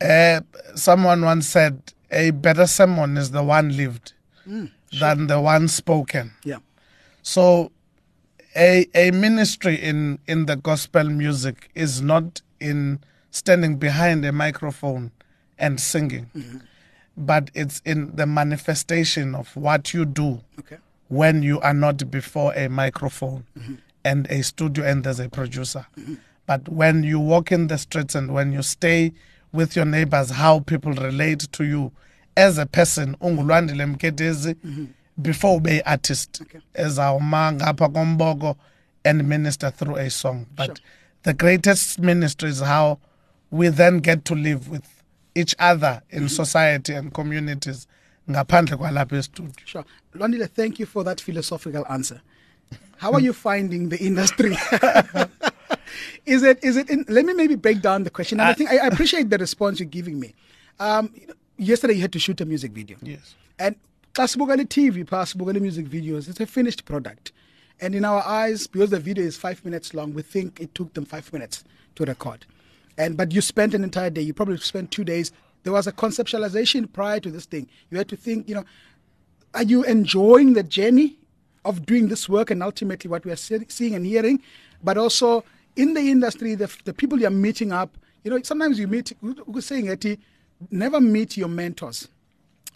uh, 0.00 0.40
someone 0.74 1.22
once 1.24 1.48
said 1.48 1.92
a 2.10 2.30
better 2.30 2.66
sermon 2.66 3.16
is 3.16 3.30
the 3.30 3.42
one 3.42 3.76
lived 3.76 4.12
mm, 4.46 4.70
than 4.98 5.26
the 5.26 5.40
one 5.40 5.68
spoken. 5.68 6.32
Yeah. 6.44 6.58
So 7.22 7.72
a 8.56 8.86
a 8.94 9.10
ministry 9.10 9.74
in 9.76 10.18
in 10.26 10.46
the 10.46 10.56
gospel 10.56 11.04
music 11.04 11.70
is 11.74 12.00
not 12.00 12.42
in 12.60 13.00
standing 13.30 13.76
behind 13.76 14.24
a 14.24 14.32
microphone 14.32 15.12
and 15.58 15.80
singing, 15.80 16.30
mm-hmm. 16.34 16.58
but 17.16 17.50
it's 17.54 17.82
in 17.84 18.14
the 18.16 18.26
manifestation 18.26 19.34
of 19.34 19.54
what 19.56 19.92
you 19.92 20.04
do 20.04 20.40
Okay. 20.58 20.78
when 21.08 21.42
you 21.42 21.60
are 21.60 21.74
not 21.74 22.10
before 22.10 22.54
a 22.54 22.68
microphone 22.68 23.44
mm-hmm. 23.58 23.74
and 24.04 24.26
a 24.30 24.42
studio 24.42 24.84
and 24.84 25.04
there's 25.04 25.20
a 25.20 25.28
producer. 25.28 25.86
Mm-hmm. 25.98 26.14
But 26.48 26.66
when 26.66 27.04
you 27.04 27.20
walk 27.20 27.52
in 27.52 27.66
the 27.66 27.76
streets 27.76 28.14
and 28.14 28.32
when 28.32 28.52
you 28.54 28.62
stay 28.62 29.12
with 29.52 29.76
your 29.76 29.84
neighbors, 29.84 30.30
how 30.30 30.60
people 30.60 30.92
relate 30.94 31.40
to 31.52 31.64
you 31.64 31.92
as 32.38 32.56
a 32.56 32.64
person, 32.64 33.16
ungulwandile 33.20 33.86
mketezi, 33.86 34.54
mm-hmm. 34.54 34.86
before 35.20 35.56
ube 35.56 35.82
artist, 35.84 36.42
as 36.74 36.98
our 36.98 37.20
ngapha 37.20 37.88
kombogo 37.92 38.56
and 39.04 39.28
minister 39.28 39.70
through 39.70 39.96
a 39.96 40.08
song. 40.08 40.46
But 40.56 40.66
Sure. 40.66 40.76
the 41.24 41.34
greatest 41.34 41.98
ministry 41.98 42.48
is 42.48 42.60
how 42.60 42.98
we 43.50 43.68
then 43.68 43.98
get 43.98 44.24
to 44.24 44.34
live 44.34 44.70
with 44.70 44.86
each 45.34 45.54
other 45.58 46.00
in 46.08 46.20
mm-hmm. 46.20 46.28
society 46.28 46.94
and 46.94 47.12
communities 47.12 47.86
ngaphandle 48.30 48.76
kwalapha 48.78 49.16
estudio. 49.18 49.52
Sure. 49.66 49.84
Lwandile, 50.14 50.48
thank 50.48 50.80
you 50.80 50.86
for 50.86 51.04
that 51.04 51.20
philosophical 51.20 51.84
answer. 51.90 52.22
How 52.96 53.12
are 53.12 53.20
you 53.20 53.34
finding 53.34 53.90
the 53.90 53.98
industry? 53.98 54.56
is 56.26 56.42
it 56.42 56.62
is 56.62 56.76
it 56.76 56.90
in, 56.90 57.04
let 57.08 57.24
me 57.24 57.32
maybe 57.32 57.54
break 57.54 57.80
down 57.80 58.04
the 58.04 58.10
question. 58.10 58.40
And 58.40 58.48
I 58.48 58.54
think 58.54 58.70
I, 58.70 58.78
I 58.78 58.86
appreciate 58.86 59.30
the 59.30 59.38
response 59.38 59.80
you're 59.80 59.88
giving 59.88 60.18
me. 60.18 60.34
Um, 60.78 61.12
yesterday 61.56 61.94
you 61.94 62.02
had 62.02 62.12
to 62.12 62.18
shoot 62.18 62.40
a 62.40 62.44
music 62.44 62.72
video. 62.72 62.96
Yes. 63.02 63.34
And 63.58 63.76
sibuka 64.14 64.56
TV 64.66 65.04
sibuka 65.04 65.60
music 65.60 65.86
videos, 65.86 66.28
it's 66.28 66.40
a 66.40 66.46
finished 66.46 66.84
product. 66.84 67.32
And 67.80 67.94
in 67.94 68.04
our 68.04 68.22
eyes, 68.26 68.66
because 68.66 68.90
the 68.90 68.98
video 68.98 69.24
is 69.24 69.36
five 69.36 69.64
minutes 69.64 69.94
long, 69.94 70.12
we 70.12 70.22
think 70.22 70.60
it 70.60 70.74
took 70.74 70.94
them 70.94 71.04
five 71.04 71.32
minutes 71.32 71.64
to 71.94 72.04
record. 72.04 72.44
And 72.96 73.16
but 73.16 73.32
you 73.32 73.40
spent 73.40 73.74
an 73.74 73.84
entire 73.84 74.10
day. 74.10 74.22
You 74.22 74.34
probably 74.34 74.58
spent 74.58 74.90
two 74.90 75.04
days. 75.04 75.32
There 75.62 75.72
was 75.72 75.86
a 75.86 75.92
conceptualization 75.92 76.92
prior 76.92 77.20
to 77.20 77.30
this 77.30 77.46
thing. 77.46 77.68
You 77.90 77.98
had 77.98 78.08
to 78.08 78.16
think, 78.16 78.48
you 78.48 78.54
know, 78.54 78.64
are 79.54 79.62
you 79.62 79.84
enjoying 79.84 80.54
the 80.54 80.62
journey 80.62 81.18
of 81.64 81.86
doing 81.86 82.08
this 82.08 82.28
work 82.28 82.50
and 82.50 82.62
ultimately 82.62 83.10
what 83.10 83.24
we 83.24 83.30
are 83.30 83.36
see- 83.36 83.66
seeing 83.68 83.94
and 83.94 84.06
hearing 84.06 84.42
but 84.82 84.96
also 84.96 85.44
in 85.78 85.94
the 85.94 86.00
industry 86.00 86.54
the, 86.54 86.68
the 86.84 86.92
people 86.92 87.18
you're 87.20 87.30
meeting 87.30 87.72
up 87.72 87.96
you 88.24 88.30
know 88.30 88.40
sometimes 88.42 88.78
you 88.78 88.86
meet 88.88 89.12
we're 89.46 89.60
saying 89.60 89.86
Eti, 89.86 90.18
never 90.70 91.00
meet 91.00 91.36
your 91.36 91.48
mentors 91.48 92.08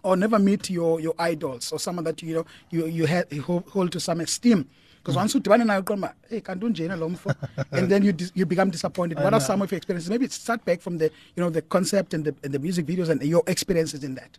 or 0.03 0.17
never 0.17 0.39
meet 0.39 0.71
your 0.71 1.01
your 1.01 1.15
idols 1.19 1.73
or 1.73 1.79
someone 1.79 2.05
that 2.05 2.23
you 2.23 2.35
know 2.35 2.47
you 2.71 2.87
you, 2.87 3.07
you 3.31 3.43
hold, 3.43 3.93
to 3.93 4.01
some 4.01 4.21
esteem. 4.21 4.69
Because 4.99 5.17
once 5.17 5.35
udibana 5.35 5.65
mm. 5.65 5.67
nayo 5.67 5.83
uqonda 5.83 6.15
hey 6.29 6.41
kanti 6.41 6.67
unjena 6.67 6.97
lo 6.99 7.09
mfo. 7.09 7.35
And 7.73 7.91
then 7.91 8.05
you 8.05 8.13
dis- 8.13 8.33
you 8.35 8.47
become 8.47 8.71
disappointed. 8.71 9.19
What 9.19 9.35
are 9.35 9.41
some 9.41 9.63
of 9.63 9.71
your 9.71 9.77
experiences? 9.77 10.11
Maybe 10.11 10.29
start 10.29 10.65
back 10.65 10.81
from 10.81 10.99
the 10.99 11.11
you 11.37 11.43
know 11.43 11.51
the 11.51 11.63
concept 11.63 12.15
and 12.15 12.25
the, 12.25 12.35
and 12.43 12.53
the 12.55 12.59
music 12.59 12.87
videos 12.87 13.09
and 13.09 13.23
your 13.23 13.43
experiences 13.47 14.05
in 14.05 14.15
that. 14.15 14.39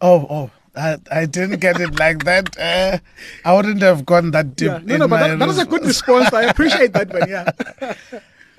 Oh, 0.00 0.26
oh, 0.28 0.50
I, 0.76 0.98
I 1.10 1.26
didn't 1.26 1.60
get 1.60 1.80
it 1.80 1.98
like 1.98 2.24
that. 2.24 2.56
Uh, 2.58 2.98
I 3.44 3.54
wouldn't 3.56 3.80
have 3.82 4.04
gone 4.04 4.30
that 4.32 4.54
deep. 4.56 4.68
Yeah, 4.68 4.78
no, 4.84 4.96
no, 4.98 5.08
but 5.08 5.20
that, 5.26 5.38
that 5.38 5.48
was 5.48 5.58
a 5.58 5.64
good 5.64 5.84
response. 5.84 6.32
I 6.32 6.42
appreciate 6.44 6.92
that 6.92 7.12
one. 7.12 7.28
Yeah, 7.28 7.50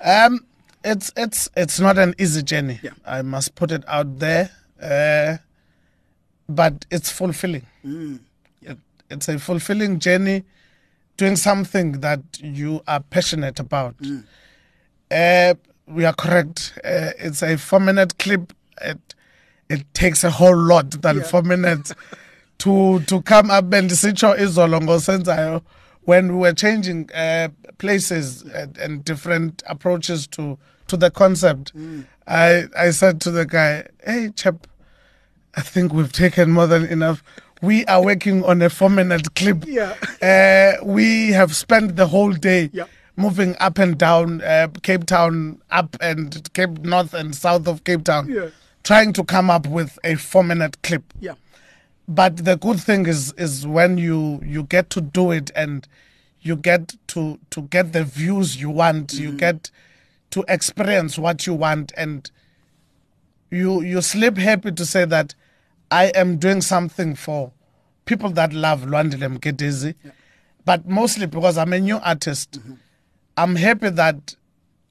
Um, 0.00 0.40
it's 0.84 1.10
it's 1.16 1.48
it's 1.56 1.80
not 1.80 1.98
an 1.98 2.14
easy 2.18 2.42
journey. 2.42 2.78
Yeah. 2.82 2.90
I 3.04 3.22
must 3.22 3.54
put 3.54 3.70
it 3.72 3.84
out 3.88 4.18
there. 4.18 4.50
Uh, 4.80 5.38
but 6.48 6.86
it's 6.90 7.10
fulfilling. 7.10 7.66
Mm, 7.84 8.20
It, 8.62 8.78
it's 9.10 9.28
a 9.28 9.38
fulfilling 9.38 9.98
journey, 9.98 10.44
doing 11.16 11.36
something 11.36 12.00
that 12.00 12.20
you 12.40 12.80
are 12.86 13.00
passionate 13.00 13.58
about. 13.60 13.96
Mm. 13.98 14.24
Uh, 15.10 15.54
we 15.86 16.04
are 16.04 16.14
correct. 16.14 16.74
Uh, 16.84 17.10
it's 17.18 17.42
a 17.42 17.56
four-minute 17.58 18.18
clip. 18.18 18.52
It 18.80 19.14
it 19.68 19.84
takes 19.94 20.24
a 20.24 20.30
whole 20.30 20.56
lot 20.56 20.90
than 21.02 21.18
Yeah. 21.18 21.22
four 21.24 21.42
minutes 21.42 21.94
to 22.58 23.00
to 23.00 23.22
come 23.22 23.50
up 23.50 23.72
and 23.72 23.90
sit 23.92 24.16
sitsho 24.16 24.36
izolo 24.38 24.80
ngosenzayo 24.80 25.62
when 26.04 26.32
we 26.32 26.38
were 26.40 26.52
changing 26.54 27.08
uh, 27.14 27.48
places 27.78 28.42
and, 28.54 28.76
and 28.78 29.04
different 29.04 29.62
approaches 29.66 30.26
to 30.26 30.58
to 30.86 30.96
the 30.96 31.10
concept. 31.10 31.76
Mm. 31.76 32.04
I 32.26 32.64
I 32.76 32.90
said 32.90 33.20
to 33.22 33.30
the 33.30 33.44
guy, 33.44 33.86
"Hey, 34.04 34.30
chap, 34.34 34.66
I 35.54 35.60
think 35.60 35.92
we've 35.92 36.12
taken 36.12 36.50
more 36.50 36.66
than 36.66 36.84
enough. 36.86 37.22
We 37.60 37.84
are 37.86 38.02
working 38.02 38.44
on 38.44 38.62
a 38.62 38.70
four 38.70 38.88
minute 38.90 39.34
clip. 39.34 39.64
Yeah. 39.66 39.94
Uh, 40.22 40.84
we 40.84 41.32
have 41.32 41.54
spent 41.54 41.96
the 41.96 42.06
whole 42.06 42.32
day 42.32 42.70
Yeah. 42.72 42.84
moving 43.16 43.54
up 43.60 43.78
and 43.78 43.98
down 43.98 44.40
uh, 44.42 44.68
Cape 44.82 45.04
Town, 45.06 45.60
up 45.70 45.96
and 46.00 46.48
Cape 46.54 46.78
North 46.84 47.14
and 47.14 47.34
south 47.34 47.66
of 47.68 47.82
Cape 47.84 48.04
Town, 48.04 48.28
Yeah. 48.30 48.48
Trying 48.88 49.12
to 49.12 49.22
come 49.22 49.50
up 49.50 49.66
with 49.66 49.98
a 50.02 50.14
four 50.14 50.42
minute 50.42 50.80
clip. 50.82 51.02
yeah, 51.20 51.34
But 52.08 52.38
the 52.38 52.56
good 52.56 52.80
thing 52.80 53.04
is 53.04 53.34
is 53.36 53.66
when 53.66 53.98
you 53.98 54.40
you 54.42 54.62
get 54.62 54.88
to 54.90 55.02
do 55.02 55.30
it 55.30 55.50
and 55.54 55.86
you 56.40 56.56
get 56.56 56.94
to 57.08 57.38
to 57.50 57.60
get 57.62 57.92
the 57.92 58.02
views 58.02 58.58
you 58.58 58.70
want, 58.70 59.12
you 59.12 59.28
mm-hmm. 59.28 59.36
get 59.36 59.70
to 60.30 60.42
experience 60.48 61.18
what 61.18 61.46
you 61.46 61.52
want 61.52 61.92
and 61.98 62.30
you 63.50 63.82
you 63.82 64.00
sleep 64.00 64.38
happy 64.38 64.72
to 64.72 64.86
say 64.86 65.04
that 65.04 65.34
I 65.90 66.06
am 66.14 66.38
doing 66.38 66.62
something 66.62 67.14
for 67.14 67.52
people 68.06 68.30
that 68.30 68.54
love 68.54 68.86
Lwandile 68.86 69.36
Mketezi, 69.38 69.96
but 70.64 70.88
mostly 70.88 71.26
because 71.26 71.58
I'm 71.58 71.74
a 71.74 71.78
new 71.78 71.98
artist. 71.98 72.52
Mm-hmm. 72.52 72.74
I'm 73.36 73.56
happy 73.56 73.90
that 73.90 74.34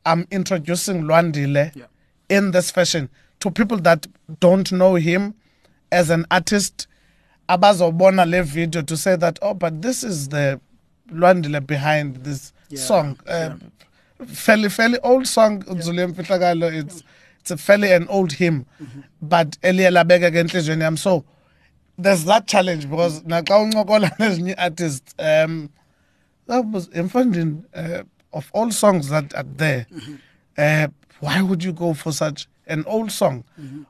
I'm 0.06 0.28
introducing 0.30 1.02
Lwandile 1.06 1.76
Yeah. 1.76 1.86
in 2.30 2.52
this 2.52 2.70
fashion 2.70 3.10
to 3.40 3.52
people 3.52 3.78
that 3.78 4.08
don't 4.40 4.72
know 4.72 4.96
him 4.96 5.34
as 5.92 6.10
an 6.10 6.26
artist. 6.32 6.88
Abazobona 7.50 8.30
le 8.30 8.44
video 8.44 8.82
to 8.82 8.98
say 8.98 9.16
that 9.16 9.40
oh, 9.42 9.54
but 9.54 9.82
this 9.82 10.04
is 10.04 10.30
the 10.30 10.60
Lwandile 11.12 11.66
behind 11.66 12.18
this 12.18 12.52
Yeah, 12.70 12.80
song. 12.82 13.18
Uh, 13.26 13.56
fairly 14.26 14.68
fairly 14.70 15.00
old 15.00 15.26
song 15.28 15.64
Zulu 15.82 16.08
Mfihlakalo. 16.08 16.74
It's 16.74 17.04
it's 17.40 17.52
a 17.52 17.56
fairly 17.58 17.94
an 17.94 18.08
old 18.10 18.34
hymn, 18.34 18.66
but 19.22 19.58
Elia 19.64 19.90
Labega 19.92 20.30
enhlizweni 20.34 20.82
yami. 20.82 20.98
So 20.98 21.24
there's 21.98 22.26
that 22.26 22.48
challenge 22.48 22.90
because 22.90 23.22
naxa 23.24 23.54
uncokola 23.72 24.10
nezinye 24.20 24.56
artists 24.58 25.16
um 25.20 25.70
that 26.48 26.66
was 26.66 26.90
emfundini 26.90 27.64
uh, 27.74 28.04
of 28.34 28.50
all 28.54 28.70
songs 28.72 29.08
that 29.10 29.34
are 29.36 29.46
there 29.56 29.88
uh, 30.58 30.88
why 31.22 31.42
would 31.42 31.64
you 31.64 31.72
go 31.74 31.94
for 31.94 32.12
such 32.12 32.48
an 32.68 32.84
old 32.86 33.12
song 33.12 33.44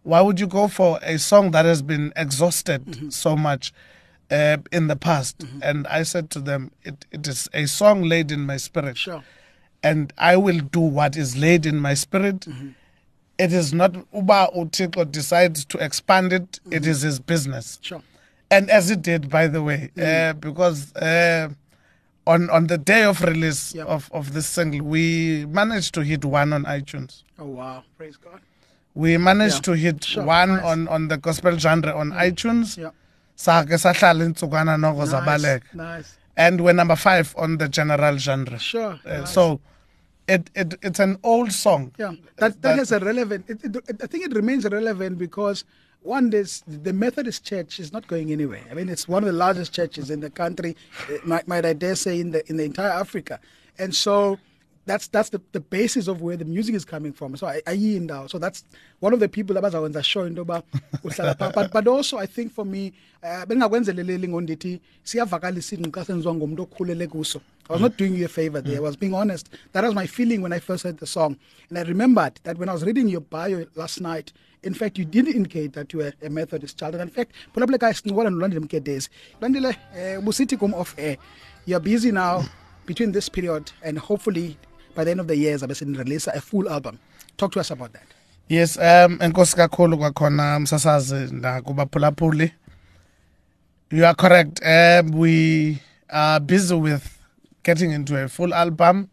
why 0.04 0.22
would 0.22 0.40
you 0.40 0.48
go 0.48 0.68
for 0.68 1.00
a 1.02 1.18
song 1.18 1.52
that 1.52 1.66
has 1.66 1.82
been 1.82 2.12
exhausted 2.16 3.12
so 3.14 3.36
much 3.36 3.74
uh, 4.32 4.58
in 4.72 4.88
the 4.88 4.96
past 4.96 5.36
and 5.62 5.88
i 5.88 6.04
said 6.04 6.30
to 6.30 6.40
them 6.40 6.72
it, 6.84 7.06
it 7.12 7.28
is 7.28 7.50
a 7.54 7.66
song 7.66 8.02
laid 8.04 8.32
in 8.32 8.42
my 8.46 8.58
spirit 8.58 8.98
sure. 8.98 9.24
and 9.84 10.12
I 10.18 10.36
will 10.38 10.60
do 10.60 10.80
what 10.82 11.16
is 11.16 11.38
laid 11.38 11.66
in 11.66 11.78
my 11.80 11.94
spirit. 11.94 12.48
It 13.38 13.54
is 13.54 13.72
not 13.74 13.92
Uba 14.14 14.50
Utiko 14.58 15.10
decides 15.10 15.64
to 15.66 15.78
expand 15.78 16.34
it, 16.34 16.60
it 16.72 16.86
is 16.88 17.02
his 17.04 17.20
business. 17.20 17.78
Sure. 17.84 18.02
And 18.50 18.70
as 18.72 18.90
it 18.90 19.02
did, 19.04 19.30
by 19.30 19.46
the 19.48 19.62
way, 19.62 19.92
uh, 20.02 20.34
because 20.34 20.94
uh, 20.96 21.50
on 22.26 22.50
on 22.50 22.68
the 22.68 22.78
day 22.80 23.04
of 23.04 23.22
release 23.22 23.76
Yep. 23.76 23.88
of, 23.88 24.10
of 24.12 24.34
this 24.34 24.48
single, 24.48 24.82
we 24.82 25.46
managed 25.62 25.94
to 25.94 26.02
hit 26.02 26.26
one 26.26 26.52
on 26.54 26.64
iTunes. 26.66 27.22
Oh 27.38 27.46
wow, 27.46 27.84
praise 27.98 28.18
God. 28.18 28.42
We 28.98 29.18
managed 29.18 29.58
Yeah. 29.68 29.74
to 29.74 29.80
hit 29.86 30.04
Sure, 30.04 30.24
one 30.26 30.50
nice. 30.56 30.64
on, 30.72 30.88
on 30.88 31.08
the 31.08 31.18
gospel 31.18 31.56
genre 31.58 31.94
on 31.96 32.12
iTunes. 32.14 32.78
Yeah. 32.78 32.90
Sake 33.36 33.70
sahlala 33.78 34.24
intsukwana 34.28 34.80
noko 34.80 35.02
Nice. 35.06 35.12
zabaleka. 35.14 35.74
nice. 35.76 36.18
And 36.36 36.62
we're 36.62 36.74
number 36.74 36.96
five 36.96 37.34
on 37.38 37.58
the 37.60 37.68
general 37.70 38.18
genre. 38.18 38.58
Sure. 38.60 39.00
Uh, 39.06 39.20
nice. 39.20 39.34
So 39.34 39.60
it, 40.28 40.50
it 40.56 40.74
it's 40.82 41.00
an 41.00 41.18
old 41.24 41.52
song. 41.52 41.92
Yeah, 42.00 42.14
that 42.38 42.62
that 42.64 42.80
has 42.80 42.92
a 42.92 43.00
relevant. 43.00 43.46
It, 43.48 43.64
it, 43.64 43.76
it- 43.88 44.02
I 44.04 44.08
think 44.08 44.26
it 44.26 44.34
remains 44.36 44.66
relevant 44.66 45.20
because 45.20 45.64
one, 46.02 46.30
this 46.32 46.64
the 46.68 46.94
Methodist 46.94 47.44
Church 47.44 47.80
is 47.80 47.94
not 47.94 48.08
going 48.08 48.32
anywhere. 48.32 48.64
I 48.72 48.74
mean, 48.74 48.90
it's 48.90 49.08
one 49.08 49.24
of 49.24 49.28
the 49.32 49.38
largest 49.46 49.74
churches 49.74 50.10
in 50.10 50.20
the 50.22 50.30
country. 50.32 50.76
eh, 51.12 51.18
Might, 51.24 51.48
might 51.48 51.66
I 51.66 51.74
dare 51.74 51.96
say 51.96 52.20
in 52.20 52.32
the 52.32 52.42
in 52.50 52.58
the 52.58 52.64
entire 52.66 52.92
Africa, 53.06 53.40
and 53.78 53.94
so 53.96 54.38
that's 54.88 55.08
that's 55.08 55.30
the, 55.30 55.42
the 55.52 55.60
basis 55.60 56.08
of 56.08 56.22
where 56.22 56.38
the 56.38 56.46
music 56.46 56.74
is 56.76 56.86
coming 56.86 57.14
from. 57.14 57.36
So 57.38 57.48
I- 57.48 57.62
ayindawo 57.68 58.30
so 58.30 58.38
that's 58.40 58.64
one 59.00 59.14
of 59.14 59.20
the 59.20 59.30
people 59.30 59.56
into 59.58 59.70
yoba 60.00 60.64
uhlala 61.04 61.36
phaa 61.38 61.54
but, 61.54 61.72
but 61.72 61.88
also 61.88 62.18
i 62.18 62.26
think 62.26 62.52
for 62.54 62.66
me 62.66 62.94
uh, 63.24 63.46
bengingakwenzeleleli 63.46 64.28
ngondithi 64.28 64.80
siyavakalisa 65.04 65.76
ingqi 65.76 65.92
xa 65.92 66.06
senziwa 66.06 67.42
i 67.70 67.74
was 67.74 67.82
not 67.82 67.98
doing 67.98 68.16
you 68.16 68.24
a 68.24 68.30
favor 68.30 68.62
there. 68.62 68.78
I 68.78 68.80
was 68.80 68.96
being 68.96 69.14
honest. 69.14 69.50
That 69.74 69.84
was 69.84 69.94
my 69.94 70.08
feeling 70.08 70.42
when 70.42 70.54
i 70.54 70.60
first 70.60 70.84
heard 70.84 71.00
the 71.00 71.06
song. 71.06 71.38
And 71.70 71.78
i 71.78 71.82
remembered 71.82 72.40
that 72.44 72.58
when 72.58 72.70
i 72.70 72.74
was 72.74 72.86
reading 72.86 73.10
your 73.10 73.20
bio 73.22 73.66
last 73.76 74.00
night 74.00 74.32
in 74.64 74.74
fact 74.74 74.98
you 74.98 75.04
did 75.04 75.28
indicate 75.28 75.74
that 75.74 75.92
you 75.92 76.00
were 76.00 76.14
a 76.24 76.30
methodist 76.30 76.80
child. 76.80 76.96
And 76.96 77.04
in 77.04 77.10
fact 77.10 77.34
nolandile 77.56 78.60
mkedezi 78.60 79.10
landile 79.42 79.76
um 80.18 80.26
busithi 80.26 80.58
kum 80.58 80.74
off 80.74 80.96
air. 80.98 81.18
You're 81.66 81.82
busy 81.82 82.14
now 82.14 82.46
between 82.86 83.12
this 83.12 83.28
period 83.30 83.72
and 83.84 84.00
hopefully 84.00 84.58
by 84.98 85.04
the 85.06 85.12
end 85.12 85.20
of 85.20 85.28
the 85.28 85.36
year 85.38 85.56
zabe 85.58 85.76
sinirelease 85.76 86.28
a 86.34 86.42
full 86.42 86.68
album. 86.70 86.98
Talk 87.38 87.52
to 87.54 87.60
us 87.60 87.72
about 87.72 87.94
that. 87.94 88.04
Yes 88.50 88.78
um 88.78 89.18
enkosi 89.22 89.56
kakhulu 89.56 89.98
kwakhona 89.98 90.60
msasazi 90.60 91.16
nakubaphulaphuli 91.32 92.52
you 93.92 94.06
are 94.06 94.16
correct 94.16 94.60
um 94.66 95.12
we 95.20 95.78
are 96.10 96.40
busy 96.40 96.74
with 96.74 97.04
getting 97.64 97.92
into 97.92 98.18
a 98.18 98.28
full 98.28 98.54
album. 98.54 99.08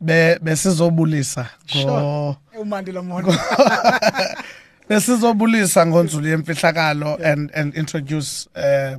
Be 0.00 0.38
besizobulisa 0.42 1.48
go 1.72 2.36
umandila 2.60 3.02
mono 3.02 3.34
besizobulisa 4.88 5.86
ngonzulu 5.86 6.28
yemfihlakalo 6.28 7.18
and 7.24 7.50
and 7.54 7.74
introduce 7.76 8.48
uh 8.56 8.96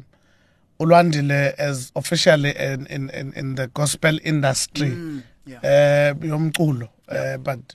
ulwandile 0.79 1.53
as 1.57 1.91
officially 1.95 2.51
in 2.51 2.87
in 2.89 3.09
in, 3.09 3.33
in 3.35 3.55
the 3.55 3.67
gospel 3.67 4.19
industry 4.23 4.97
yeah. 5.47 6.11
uh 6.13 6.23
yomculo 6.29 6.87
uh, 7.07 7.37
but 7.37 7.73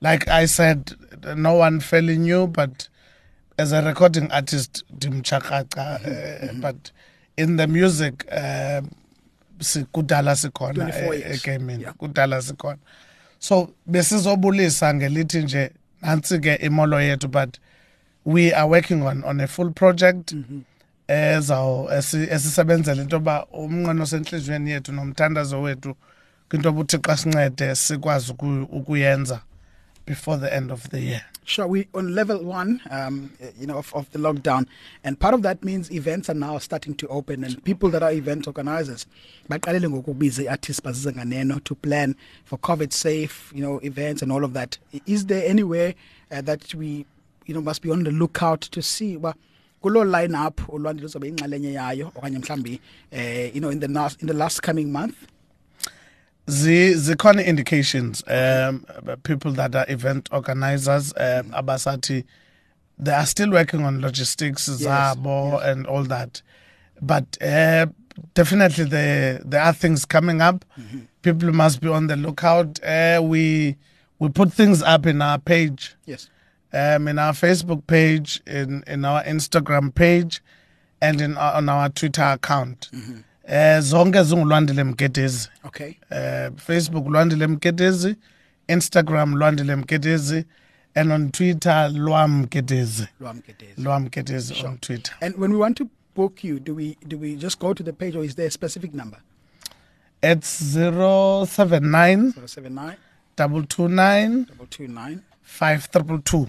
like 0.00 0.30
i 0.30 0.46
said 0.46 0.96
no 1.36 1.58
one 1.58 1.80
fairly 1.80 2.16
knew 2.18 2.46
but 2.46 2.88
as 3.58 3.72
a 3.72 3.80
recording 3.80 4.28
artist 4.30 4.84
dimchakaka 4.98 6.00
uh, 6.04 6.52
but 6.60 6.92
in 7.36 7.56
the 7.56 7.66
music 7.66 8.24
uh, 8.32 8.80
kudala 9.92 10.36
sikhona 10.36 10.84
24 10.84 11.14
e- 11.14 11.18
years. 11.18 11.44
egameni 11.46 11.82
Yeah. 11.82 11.94
kudala 11.94 12.42
sikhona 12.42 12.78
so 13.38 13.70
besizobulisa 13.86 14.94
ngelithi 14.94 15.42
nje 15.42 15.70
nantsi 16.02 16.38
ke 16.38 16.54
imolo 16.54 17.00
yethu 17.00 17.28
but 17.28 17.56
we 18.24 18.52
are 18.54 18.68
working 18.68 19.02
on 19.02 19.24
on 19.24 19.40
a 19.40 19.46
full 19.46 19.70
project 19.72 20.34
ezaw 21.08 21.88
esi- 21.98 22.32
esisebenzela 22.34 23.02
into 23.02 23.16
yoba 23.16 23.46
umnqweno 23.46 24.02
osentliziyweni 24.02 24.70
yethu 24.70 24.92
nomthandazo 24.92 25.62
wethu 25.62 25.94
kwinto 25.94 26.09
sincede 27.16 27.74
sikwazi 27.74 28.32
ukuyenza 28.72 29.40
before 30.06 30.38
the 30.38 30.56
end 30.56 30.72
of 30.72 30.88
the 30.88 30.98
year 30.98 31.22
Sure, 31.50 31.66
we 31.66 31.88
on 31.94 32.14
level 32.14 32.44
one, 32.44 32.80
um, 32.90 33.32
you 33.58 33.66
know, 33.66 33.78
of, 33.78 33.92
of 33.92 34.08
the 34.12 34.20
lockdown, 34.20 34.66
and 35.02 35.18
part 35.18 35.34
of 35.34 35.42
that 35.42 35.64
means 35.64 35.90
events 35.90 36.30
are 36.30 36.34
now 36.34 36.58
starting 36.58 36.94
to 36.94 37.08
open, 37.08 37.42
and 37.42 37.64
people 37.64 37.88
that 37.88 38.04
are 38.04 38.12
event 38.12 38.46
organizers, 38.46 39.04
baqalele 39.48 39.88
ngokubiza 39.88 40.48
artists 40.48 40.80
nganeno 40.80 41.64
to 41.64 41.74
plan 41.74 42.14
for 42.44 42.56
COVID 42.58 42.92
safe, 42.92 43.52
you 43.52 43.62
know, 43.62 43.80
events 43.82 44.22
and 44.22 44.30
all 44.30 44.44
of 44.44 44.52
that. 44.52 44.78
Is 45.06 45.26
there 45.26 45.48
anywhere 45.48 45.94
uh, 46.30 46.40
that 46.42 46.72
we, 46.72 47.04
you 47.46 47.54
know, 47.54 47.62
must 47.62 47.82
be 47.82 47.90
on 47.90 48.04
the 48.04 48.12
lookout 48.12 48.60
to 48.60 48.80
see? 48.80 49.16
Well, 49.16 49.34
kulo 49.82 50.04
line 50.04 50.34
up 50.34 50.60
ulwandile 50.68 51.06
lizobe 51.06 51.28
inxalenye 51.28 51.72
yayo 51.72 52.12
okanye 52.14 52.38
mhlambi 52.38 52.80
eh 53.10 53.50
you 53.54 53.60
know 53.60 53.70
in 53.70 53.80
the 53.80 53.88
last 53.88 54.22
in 54.22 54.28
the 54.28 54.34
last 54.34 54.60
coming 54.60 54.92
month 54.92 55.16
zi 56.50 56.94
zikhona 56.94 57.42
indications 57.46 58.22
um 58.28 58.84
people 59.22 59.52
that 59.52 59.74
are 59.74 59.86
event 59.92 60.28
organizers 60.32 61.12
um 61.16 61.50
abasathi 61.52 62.24
they 62.98 63.14
are 63.14 63.26
still 63.26 63.50
working 63.50 63.84
on 63.84 64.00
logistics 64.00 64.68
zabo 64.68 65.58
and 65.64 65.86
all 65.86 66.04
that. 66.04 66.42
But 67.00 67.24
uh, 67.42 67.86
definitely 68.34 68.84
there 68.84 69.40
there 69.44 69.62
are 69.62 69.72
things 69.72 70.04
coming 70.04 70.42
up. 70.42 70.64
People 71.22 71.50
must 71.52 71.80
be 71.80 71.88
on 71.88 72.08
the 72.08 72.16
lookout. 72.16 72.78
Uh, 72.84 73.20
we 73.22 73.76
we 74.18 74.28
put 74.28 74.52
things 74.52 74.82
up 74.82 75.06
in 75.06 75.22
our 75.22 75.38
page. 75.38 75.96
Yes. 76.04 76.28
Um, 76.74 77.08
in 77.08 77.18
our 77.18 77.32
Facebook 77.32 77.86
page, 77.86 78.42
in, 78.46 78.84
in 78.86 79.04
our 79.06 79.24
Instagram 79.24 79.94
page, 79.94 80.42
and 81.00 81.20
in 81.22 81.38
our, 81.38 81.54
on 81.54 81.68
our 81.70 81.88
Twitter 81.88 82.22
account. 82.22 82.90
Eh 83.48 83.80
zonke 83.80 84.22
zingulwandile 84.24 84.84
mgedezi. 84.84 85.48
Okay 85.70 85.94
Uh, 86.10 86.50
Facebook 86.58 87.06
Lwandile 87.08 87.46
Mkedezi, 87.46 88.16
Instagram 88.68 89.34
Lwandile 89.36 89.76
Mkedezi, 89.76 90.44
and 90.94 91.12
on 91.12 91.30
Twitter 91.30 91.90
Lwam 91.94 92.40
Mkedezi. 92.42 93.06
lwamketezi 93.20 93.82
Lwam 93.82 94.02
Mkedezi 94.04 94.54
on 94.66 94.78
Twitter. 94.78 95.14
and 95.20 95.34
when 95.38 95.52
we 95.52 95.58
want 95.58 95.76
to 95.76 95.86
book 96.16 96.44
you 96.44 96.58
do 96.60 96.74
we 96.74 96.96
do 97.06 97.18
we 97.18 97.36
just 97.36 97.60
go 97.60 97.74
to 97.74 97.84
the 97.84 97.92
page 97.92 98.16
or 98.18 98.24
is 98.24 98.34
there 98.34 98.48
a 98.48 98.50
specific 98.50 98.94
number 98.94 99.18
It's 100.22 100.48
079 100.74 102.32
079 102.46 102.96
229 103.36 104.44
229 104.46 105.20
5222. 105.42 106.48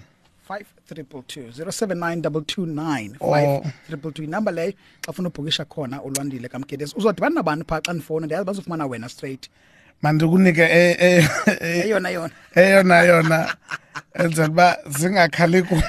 5222 0.92 1.64
079 1.64 2.20
229 2.20 3.16
Oh. 3.20 3.62
5222 3.90 4.26
number 4.28 4.54
leyo 4.54 4.72
xa 5.06 5.12
funa 5.12 5.28
ubhukisha 5.28 5.64
khona 5.64 6.02
ulwandile 6.02 6.48
kamkedezi 6.48 6.94
uzodibana 6.96 7.34
nabantu 7.34 7.64
phaa 7.68 7.80
xa 7.80 7.92
ndifowuna 7.92 8.26
ndiyazi 8.26 8.46
bazofumana 8.46 8.86
wena 8.86 9.08
straight 9.08 9.50
Mandikunike 10.02 10.62
eh 10.62 10.96
eh 11.00 11.28
eh, 11.60 11.84
eyona 11.86 12.10
yona 12.10 12.30
eyona 12.56 13.02
yona 13.02 13.56
enzela 14.14 14.48
uba 14.48 14.78
zingakhali 14.98 15.62
kum. 15.62 15.82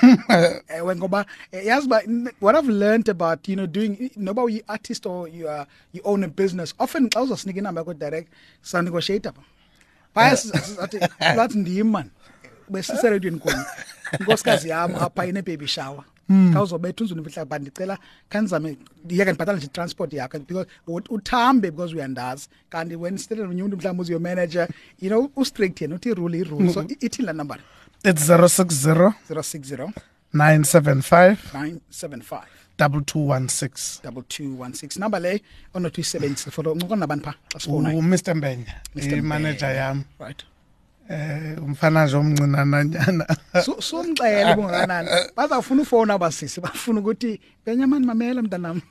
ewe 0.68 0.96
ngoba 0.96 1.26
eh, 1.52 1.66
yazi 1.66 1.86
uba 1.88 2.02
what 2.42 2.56
i've 2.56 2.70
learned 2.74 3.10
about 3.10 3.48
you 3.50 3.56
know 3.56 3.68
doing 3.68 4.12
noba 4.18 4.44
uyi-artist 4.44 5.06
or 5.06 5.28
you, 5.30 5.50
are, 5.50 5.66
you 5.94 6.02
own 6.04 6.24
a 6.24 6.28
business 6.28 6.76
often 6.80 7.10
xa 7.10 7.22
uzosinika 7.22 7.60
inamba 7.60 7.82
yakho 7.82 7.94
direct 7.94 8.28
sanegotiata 8.62 9.32
pha 9.32 9.42
phaya 10.14 10.38
sizathi 10.38 10.98
lwathi 11.36 11.58
ndim 11.58 11.90
mani 11.90 12.10
besiseredweni 12.70 13.40
kuni 13.40 13.64
inkosikazi 14.20 14.70
yam 14.70 14.96
apha 14.96 15.26
ine-baby 15.26 15.68
shower. 15.68 16.04
Hmm. 16.28 16.54
Xa 16.54 16.62
uzobetha 16.62 17.04
unzulu 17.04 17.22
mfihla 17.22 17.46
ba 17.46 17.60
ndicela 17.60 17.98
khandizame 18.30 18.78
yeke 19.10 19.32
ndibhatala 19.32 19.58
nje 19.58 19.68
transport 19.68 20.14
yakho 20.14 20.40
because 20.40 20.68
uthambe 21.10 21.72
because 21.72 21.96
uyandazi. 21.96 22.48
Kanti 22.70 22.96
when 22.96 23.18
sitele 23.18 23.44
nomnye 23.44 23.64
umntu 23.64 23.78
mhlawumbi 23.78 24.02
uziyo-manager 24.02 24.68
you 25.02 25.10
know 25.10 25.32
ustrict 25.36 25.82
yena 25.82 25.96
uthi 25.96 26.10
irule 26.10 26.38
irule. 26.38 26.74
So 26.74 26.84
ithini 27.00 27.26
la 27.26 27.34
number? 27.34 27.58
It's 28.04 28.28
060 28.28 29.14
060 29.30 29.94
975 30.34 31.38
975 31.54 32.48
2216. 32.78 34.02
double 34.04 34.24
two 34.24 34.56
one 34.56 34.74
six. 34.74 34.98
number 34.98 35.20
le 35.20 35.42
onothi 35.74 36.02
uyisebenzise 36.02 36.52
for 36.52 36.68
uncokola 36.70 37.00
nabani 37.00 37.22
phaa 37.22 37.34
xa 37.54 37.60
sifowunayo 37.60 37.98
uMr 38.00 38.36
Mbenya, 38.36 38.74
imanager 38.96 39.76
yami. 39.76 40.04
right 40.20 40.46
eh 41.10 41.64
umfana 41.64 42.06
nje 42.06 42.18
omncinananyana 42.18 43.26
somxele 43.80 44.56
kungakanani 44.56 45.10
bazafuna 45.36 45.82
ufona 45.82 46.14
abasisi 46.14 46.62
bafuna 46.62 47.00
ukuthi 47.00 47.40
benyamani 47.66 48.06
mamela 48.06 48.42
mntanami 48.42 48.82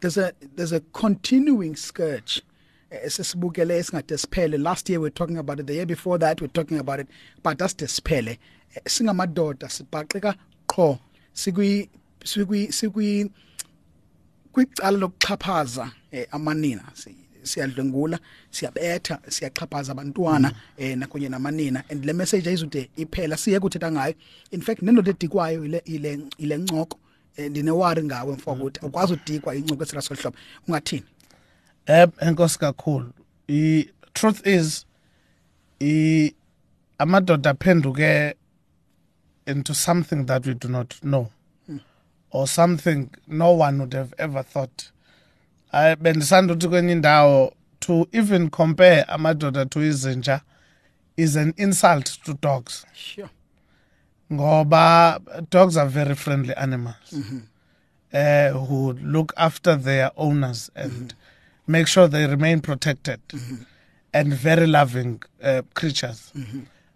there's 0.00 0.18
a 0.18 0.32
there's 0.56 0.72
a 0.72 0.80
continuing 0.92 1.76
scourge 1.76 2.42
esesibukele 2.90 3.78
esingade 3.78 4.16
siphele 4.16 4.58
last 4.62 4.88
year 4.88 5.00
we 5.00 5.06
were 5.06 5.10
talking 5.10 5.38
about 5.38 5.60
it. 5.60 5.66
The 5.66 5.74
year 5.74 5.86
before 5.86 6.18
that 6.18 6.40
we 6.40 6.46
were 6.46 6.52
talking 6.52 6.78
about 6.78 7.00
it. 7.00 7.08
But 7.42 7.60
aside 7.60 7.88
siphele 7.88 8.38
Eh, 8.76 8.82
singamadoda 8.86 9.68
sibhaqeka 9.68 10.34
qho. 10.66 10.98
Sikwi 11.32 11.88
sikwi 12.24 13.30
kwicala 14.52 14.98
lokuxhaphaza 14.98 15.92
eh, 16.10 16.26
amanina 16.30 16.84
siyadlwengula 17.46 18.18
siyabetha 18.50 19.18
siyaxhaphaza 19.28 19.92
abantwana 19.92 20.52
eh 20.76 20.96
nakunye 20.98 21.28
namanina. 21.28 21.84
And 21.90 22.04
le 22.04 22.12
message 22.12 22.48
ayizude 22.48 22.90
iphela 22.96 23.36
siye 23.36 23.60
kuthetha 23.60 23.92
ngayo. 23.92 24.14
In 24.50 24.60
fact 24.60 24.82
nendoda 24.82 25.10
edikwayo 25.10 25.64
ile 25.64 25.82
ile 25.84 26.18
ile 26.38 26.56
ncoko 26.56 26.98
eh, 27.36 27.50
ndinewari 27.50 28.04
ngawe 28.04 28.32
mfokuthi 28.32 28.80
awukwazi 28.82 29.12
udikwa 29.12 29.54
incoko 29.54 29.82
esira 29.82 30.02
sohlobo 30.02 30.36
ungathini? 30.68 31.04
Eh 31.86 32.08
enkosi 32.20 32.58
kakhulu. 32.58 33.12
I 33.48 33.88
truth 34.14 34.46
is 34.46 34.86
i 35.80 36.34
amadoda 36.98 37.50
aphenduke 37.50 38.34
into 39.46 39.74
something 39.74 40.24
that 40.24 40.46
we 40.46 40.54
do 40.54 40.68
not 40.68 40.94
know. 41.02 41.30
Or 42.30 42.46
something 42.48 43.10
no 43.28 43.52
one 43.52 43.78
would 43.78 43.94
have 43.94 44.12
ever 44.18 44.42
thought. 44.42 44.90
I 45.72 45.96
bendisanda 45.96 46.52
ukuthi 46.54 46.68
kwenye 46.68 46.92
indawo 46.92 47.52
to 47.80 48.08
even 48.12 48.50
compare 48.50 49.02
amadoda 49.08 49.66
to 49.66 49.80
izinja 49.82 50.40
is 51.16 51.36
an 51.36 51.54
insult 51.56 52.22
to 52.24 52.34
dogs. 52.42 52.86
Sure. 52.94 53.28
ngoba 54.32 55.20
dogs 55.50 55.76
are 55.76 55.88
very 55.88 56.14
friendly 56.14 56.54
animals 56.56 57.14
uh, 58.12 58.50
who 58.66 58.92
look 58.92 59.32
after 59.36 59.76
their 59.76 60.10
owners 60.16 60.70
and 60.74 61.14
make 61.66 61.86
sure 61.86 62.08
they 62.08 62.26
remain 62.26 62.60
protected 62.60 63.20
and 64.12 64.32
very 64.34 64.66
loving 64.66 65.22
uh, 65.42 65.62
creatures. 65.74 66.32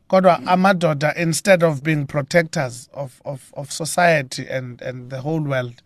Kodwa 0.09 0.40
amadoda 0.46 1.14
instead 1.16 1.62
of 1.62 1.83
being 1.85 2.06
protectors 2.06 2.88
of, 2.92 3.20
of, 3.24 3.52
of 3.56 3.70
society 3.70 4.46
and, 4.48 4.80
and 4.83 5.11
the 5.11 5.20
whole 5.20 5.40
world 5.40 5.83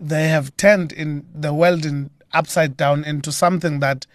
they 0.00 0.28
have 0.28 0.50
turned 0.56 0.92
in 0.92 1.22
the 1.40 1.48
world 1.52 1.84
in 1.84 2.10
upside 2.38 2.76
down 2.76 3.04
into 3.04 3.32
something 3.32 3.78
that 3.80 4.06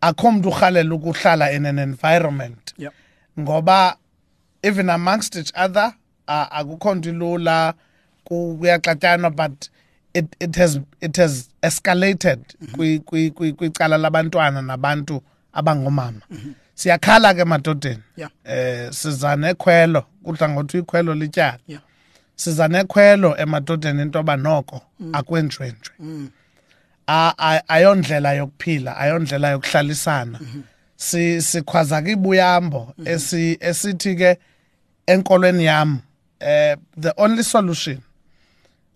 akho 0.00 0.32
mntu 0.32 0.48
urhalela 0.48 0.94
ukuhlala 0.94 1.52
in 1.52 1.66
an 1.66 1.78
environment 1.78 2.74
Yep. 2.78 2.92
ngoba 3.40 3.96
even 4.62 4.90
amongst 4.90 5.36
each 5.36 5.52
other 5.54 5.92
uh, 6.28 6.46
akukho 6.58 6.94
nto 6.94 7.08
ilula 7.10 7.74
ku- 8.24 8.56
kuyaxatyanwa 8.60 9.30
but 9.30 9.68
it, 10.14 10.26
it 10.40 10.56
has 10.56 10.80
it 11.00 11.16
has 11.16 11.48
escalated 11.62 12.40
kwi- 12.72 12.98
kwi- 13.00 13.30
kwi- 13.30 13.52
kwicala 13.52 13.96
labantwana 13.98 14.62
nabantu 14.62 15.22
abangomama 15.52 16.20
siyakhala 16.74 17.34
ke 17.34 17.44
madodeni 17.44 18.02
Yeah. 18.16 18.30
eh 18.44 18.92
siza 18.92 19.36
nekhwelo 19.36 20.04
kudla 20.24 20.48
ngothi 20.48 20.78
ikhwelo 20.78 21.14
lityala 21.14 21.58
Yeah. 21.68 21.82
Siza 22.36 22.68
nekhwelo 22.68 23.36
emadodeni 23.38 24.02
into 24.02 24.18
yoba 24.18 24.36
noko 24.36 24.82
akwenjwenjwe 25.12 25.94
A- 27.08 27.34
a- 27.38 27.62
ayondlela 27.68 28.32
yokuphila 28.32 28.96
ayondlela 28.96 29.50
yokuhlalisana. 29.50 30.40
Si 30.96 31.42
sikhwaza 31.42 32.02
kibuyambo 32.02 32.94
esi 33.04 33.56
esithi 33.60 34.16
ke 34.16 34.38
enkolweni 35.06 35.64
yam 35.64 36.00
eh 36.40 36.76
the 37.00 37.12
only 37.16 37.42
solution 37.44 37.98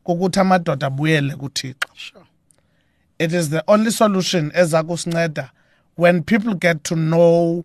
kukuthi 0.04 0.40
amadoda 0.40 0.86
abuyele 0.86 1.34
kuThixo. 1.36 1.88
Sure. 1.94 2.24
it 3.18 3.32
is 3.32 3.50
the 3.50 3.62
only 3.66 3.90
solution 3.92 4.50
eza 4.54 4.82
kusinceda 4.82 5.50
when 5.96 6.22
people 6.22 6.54
get 6.54 6.82
to 6.82 6.94
know 6.96 7.64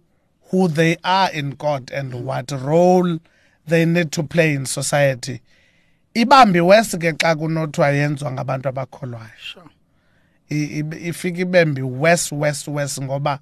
who 0.51 0.67
they 0.67 0.97
are 1.03 1.31
in 1.33 1.55
God 1.55 1.91
and 1.93 2.13
what 2.13 2.51
role 2.51 3.17
they 3.67 3.85
need 3.85 4.11
to 4.11 4.21
play 4.23 4.53
in 4.53 4.65
society. 4.65 5.41
Ibambi 6.15 6.62
wesi 6.62 6.97
ke 6.97 7.13
xa 7.13 7.36
kunothiwa 7.36 7.89
yenziwa 7.91 8.32
ngabantu 8.32 8.69
abakholwayo 8.69 9.30
Sure. 9.38 9.65
I- 10.49 10.80
i- 10.80 11.08
ifika 11.10 11.39
ibembi 11.41 11.82
west 11.82 12.32
west 12.32 12.67
west 12.67 13.01
ngoba 13.01 13.39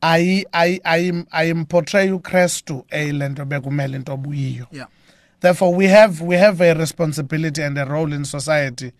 ayi 0.00 0.46
ayi 0.52 0.80
ayi 0.84 1.24
ayimportray 1.30 2.10
uKristu 2.10 2.84
eyilento 2.90 3.44
bekumele 3.44 3.96
into 3.96 4.12
obuyiyo 4.12 4.66
Yeah. 4.72 4.88
therefore 5.40 5.76
we 5.76 5.86
have 5.88 6.24
we 6.24 6.36
have 6.38 6.60
a 6.70 6.74
responsibility 6.74 7.62
and 7.62 7.78
a 7.78 7.84
role 7.84 8.12
in 8.16 8.24
society 8.24 8.92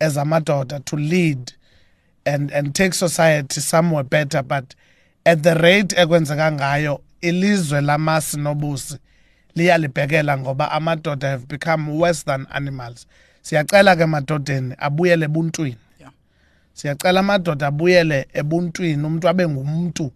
as 0.00 0.16
amadoda 0.16 0.80
to 0.84 0.96
lead 0.96 1.52
and 2.24 2.50
and 2.52 2.74
take 2.74 2.92
society 2.94 3.60
somewhere 3.60 4.04
better 4.04 4.42
but 4.42 4.74
at 5.24 5.42
the 5.42 5.54
rate 5.54 5.96
ekwenzeka 5.96 6.52
ngayo 6.52 7.00
ilizwe 7.20 7.80
lamasi 7.80 8.36
nobusi 8.36 8.98
liyalibhekela 9.54 10.38
ngoba 10.38 10.70
amadoda 10.70 11.28
have 11.28 11.46
become 11.46 11.98
worse 11.98 12.24
than 12.24 12.46
animals. 12.50 13.06
Siyacela 13.42 13.96
ke 13.96 14.06
madodeni 14.06 14.74
abuyele 14.78 15.24
ebuntwini. 15.24 15.76
Siyacela 16.74 17.20
amadoda 17.20 17.66
abuyele 17.66 18.28
ebuntwini 18.32 19.04
umuntu 19.04 19.28
abe 19.28 19.48
ngumuntu 19.48 20.12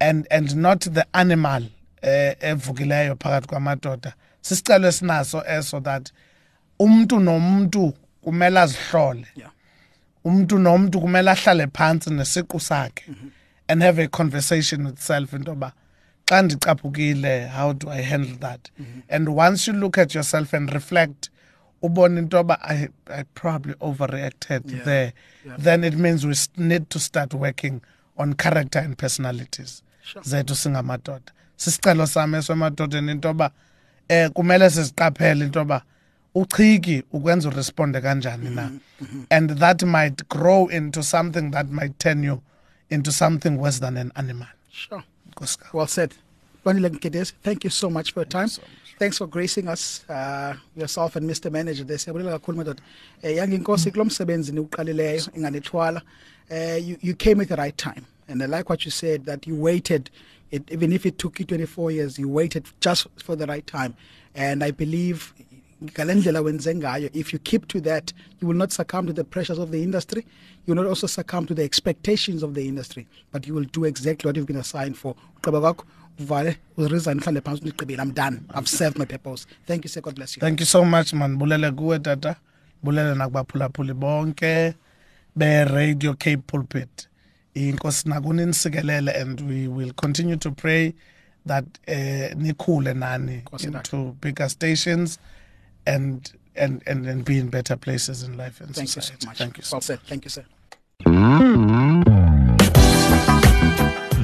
and 0.00 0.26
and 0.30 0.56
not 0.56 0.80
the 0.92 1.04
animal 1.12 1.62
eh 2.02 2.36
evukileyo 2.40 3.16
phakathi 3.16 3.48
kwamadoda. 3.48 4.14
Sisicelo 4.40 4.88
esinaso 4.88 5.44
eso 5.46 5.80
that 5.80 6.12
umuntu 6.78 7.20
nomuntu 7.20 7.94
kumele 8.22 8.60
azihlole. 8.60 9.26
Umuntu 10.24 10.58
nomuntu 10.58 11.00
kumele 11.00 11.30
ahlale 11.30 11.66
phansi 11.66 12.10
nesiqu 12.10 12.60
sakhe 12.60 13.04
and 13.68 13.82
have 13.82 13.98
a 13.98 14.08
conversation 14.08 14.86
with 14.86 14.98
self 14.98 15.32
into 15.32 15.50
yoba 15.52 15.72
xa 16.28 16.42
ndicaphukile 16.42 17.46
how 17.48 17.72
do 17.72 17.90
i 17.90 18.02
handle 18.02 18.36
that 18.36 18.70
mm-hmm. 18.80 19.00
and 19.08 19.28
once 19.28 19.70
you 19.70 19.78
look 19.78 19.98
at 19.98 20.14
yourself 20.14 20.54
and 20.54 20.70
reflect 20.70 21.30
ubone 21.82 22.18
into 22.20 22.36
yoba 22.36 22.58
I, 22.62 22.88
i 23.06 23.24
probably 23.34 23.74
overreacted 23.80 24.70
Yeah. 24.70 24.84
there 24.84 25.12
Yeah. 25.46 25.56
then 25.60 25.84
it 25.84 25.94
means 25.94 26.24
we 26.24 26.34
need 26.56 26.88
to 26.88 26.98
start 26.98 27.34
working 27.34 27.80
on 28.16 28.34
character 28.34 28.78
and 28.84 28.96
personalities 28.98 29.82
Sure. 30.02 30.22
zethu 30.24 30.54
singamadoda 30.54 31.32
sisicelo 31.56 32.06
sami 32.06 32.38
esemadodeni 32.38 33.12
into 33.12 33.28
yoba 33.28 33.50
eh 34.08 34.30
kumele 34.30 34.70
siziqaphele 34.70 35.44
into 35.44 35.58
yoba 35.58 35.82
uchiki 36.34 37.02
ukwenza 37.12 37.48
uresponde 37.48 38.00
kanjani 38.00 38.50
na 38.50 38.62
mm-hmm, 38.62 38.78
mm-hmm. 39.00 39.24
and 39.30 39.58
that 39.58 39.82
might 39.82 40.28
grow 40.28 40.70
into 40.70 41.02
something 41.02 41.50
that 41.50 41.70
might 41.70 41.98
turn 41.98 42.24
you 42.24 42.42
into 42.90 43.12
something 43.12 43.50
worse 43.50 43.80
than 43.80 43.96
an 43.96 44.12
animal 44.14 44.48
Sure. 44.72 45.02
Kakhulu. 45.34 45.74
Well 45.74 45.86
said. 45.86 46.14
Bonile 46.64 46.88
Mkhides, 46.90 47.32
thank 47.42 47.62
you 47.64 47.70
so 47.70 47.90
much 47.90 48.12
for 48.12 48.20
your 48.20 48.24
time. 48.26 48.48
so 48.48 48.62
much. 48.62 48.70
Thanks 48.98 49.18
for 49.18 49.26
gracing 49.26 49.68
us, 49.68 50.04
uh, 50.08 50.54
yourself 50.74 51.16
and 51.16 51.28
Mr. 51.28 51.50
Manager. 51.52 51.84
There 51.84 51.98
siyabulela 51.98 52.38
kakhulu 52.38 52.56
madoda. 52.56 52.80
Eh 53.22 53.36
yanginkosi 53.36 53.90
kulo 53.90 54.04
msebenzi 54.04 54.52
niuqalileyo 54.52 55.22
inganethwala. 55.36 56.02
Eh 56.50 56.78
you, 56.78 56.96
you 57.02 57.14
came 57.14 57.40
at 57.42 57.48
the 57.48 57.56
right 57.56 57.76
time. 57.76 58.06
And 58.28 58.42
I 58.42 58.46
like 58.46 58.70
what 58.70 58.84
you 58.86 58.90
said 58.90 59.26
that 59.26 59.46
you 59.46 59.56
waited 59.56 60.10
it, 60.50 60.70
even 60.70 60.92
if 60.92 61.04
it 61.04 61.18
took 61.18 61.40
you 61.40 61.44
24 61.44 61.90
years, 61.90 62.18
you 62.18 62.28
waited 62.28 62.66
just 62.80 63.08
for 63.22 63.36
the 63.36 63.46
right 63.46 63.66
time. 63.66 63.94
And 64.34 64.62
I 64.62 64.70
believe 64.70 65.34
ngalendlela 65.84 66.40
wenze 66.40 66.74
ngayo 66.74 67.10
if 67.12 67.32
you 67.32 67.38
keep 67.38 67.68
to 67.68 67.80
that 67.80 68.12
you 68.40 68.48
will 68.48 68.56
not 68.56 68.70
succumb 68.72 69.06
to 69.06 69.12
the 69.12 69.24
pressures 69.24 69.58
of 69.58 69.70
the 69.70 69.82
industry 69.82 70.24
you 70.66 70.74
will 70.74 70.82
not 70.82 70.88
also 70.88 71.06
succumb 71.06 71.46
to 71.46 71.54
the 71.54 71.62
expectations 71.62 72.42
of 72.42 72.54
the 72.54 72.66
industry 72.66 73.06
but 73.32 73.46
you 73.46 73.54
will 73.54 73.66
do 73.72 73.84
exactly 73.84 74.28
what 74.28 74.36
you've 74.36 74.46
been 74.46 74.56
assigned 74.56 74.96
for. 74.96 75.14
Ugqiba 75.36 75.60
kwakho 75.60 75.84
uvale 76.18 76.56
uresign 76.76 77.18
uhlale 77.18 77.40
phansi 77.40 77.62
undigqibile 77.62 78.02
i'm 78.02 78.12
done. 78.12 78.40
I've 78.54 78.68
served 78.68 78.98
my 78.98 79.04
purpose. 79.04 79.46
Thank 79.66 79.84
you 79.84 79.88
sir. 79.88 80.00
God 80.00 80.14
bless 80.14 80.36
you. 80.36 80.40
Thank 80.40 80.60
you 80.60 80.66
so 80.66 80.84
much 80.84 81.12
man. 81.12 81.38
Bulele 81.38 81.70
kuwe 81.72 81.98
tata. 81.98 82.36
Bulele 82.82 83.14
nakubaphulaphuli 83.14 83.94
bonke 83.94 84.74
be-radio 85.36 86.14
cape 86.14 86.46
pulpit. 86.46 87.08
Inkosi 87.54 88.08
nakuni 88.08 88.46
nisikelele 88.46 89.20
and 89.20 89.40
we 89.40 89.68
will 89.68 89.92
continue 89.92 90.36
to 90.36 90.50
pray 90.50 90.94
that 91.46 91.64
uh, 91.88 92.34
nikhule 92.36 92.94
nani 92.94 93.42
into 93.62 94.16
bigger 94.20 94.48
stations 94.48 95.18
and 95.86 96.32
and 96.56 96.82
and, 96.86 97.06
and 97.06 97.24
be 97.24 97.38
in 97.38 97.48
better 97.48 97.76
places 97.76 98.22
in 98.22 98.36
life 98.36 98.60
and 98.60 98.74
thank 98.74 98.88
you 98.94 99.02
society. 99.02 99.16
so 99.20 99.28
much. 99.28 99.38
Thank 99.38 99.56
you 99.58 99.64
so 99.64 99.74
well 99.76 99.80
said. 99.80 100.00
thank 100.06 100.24
you 100.24 100.30
sir. 100.30 100.44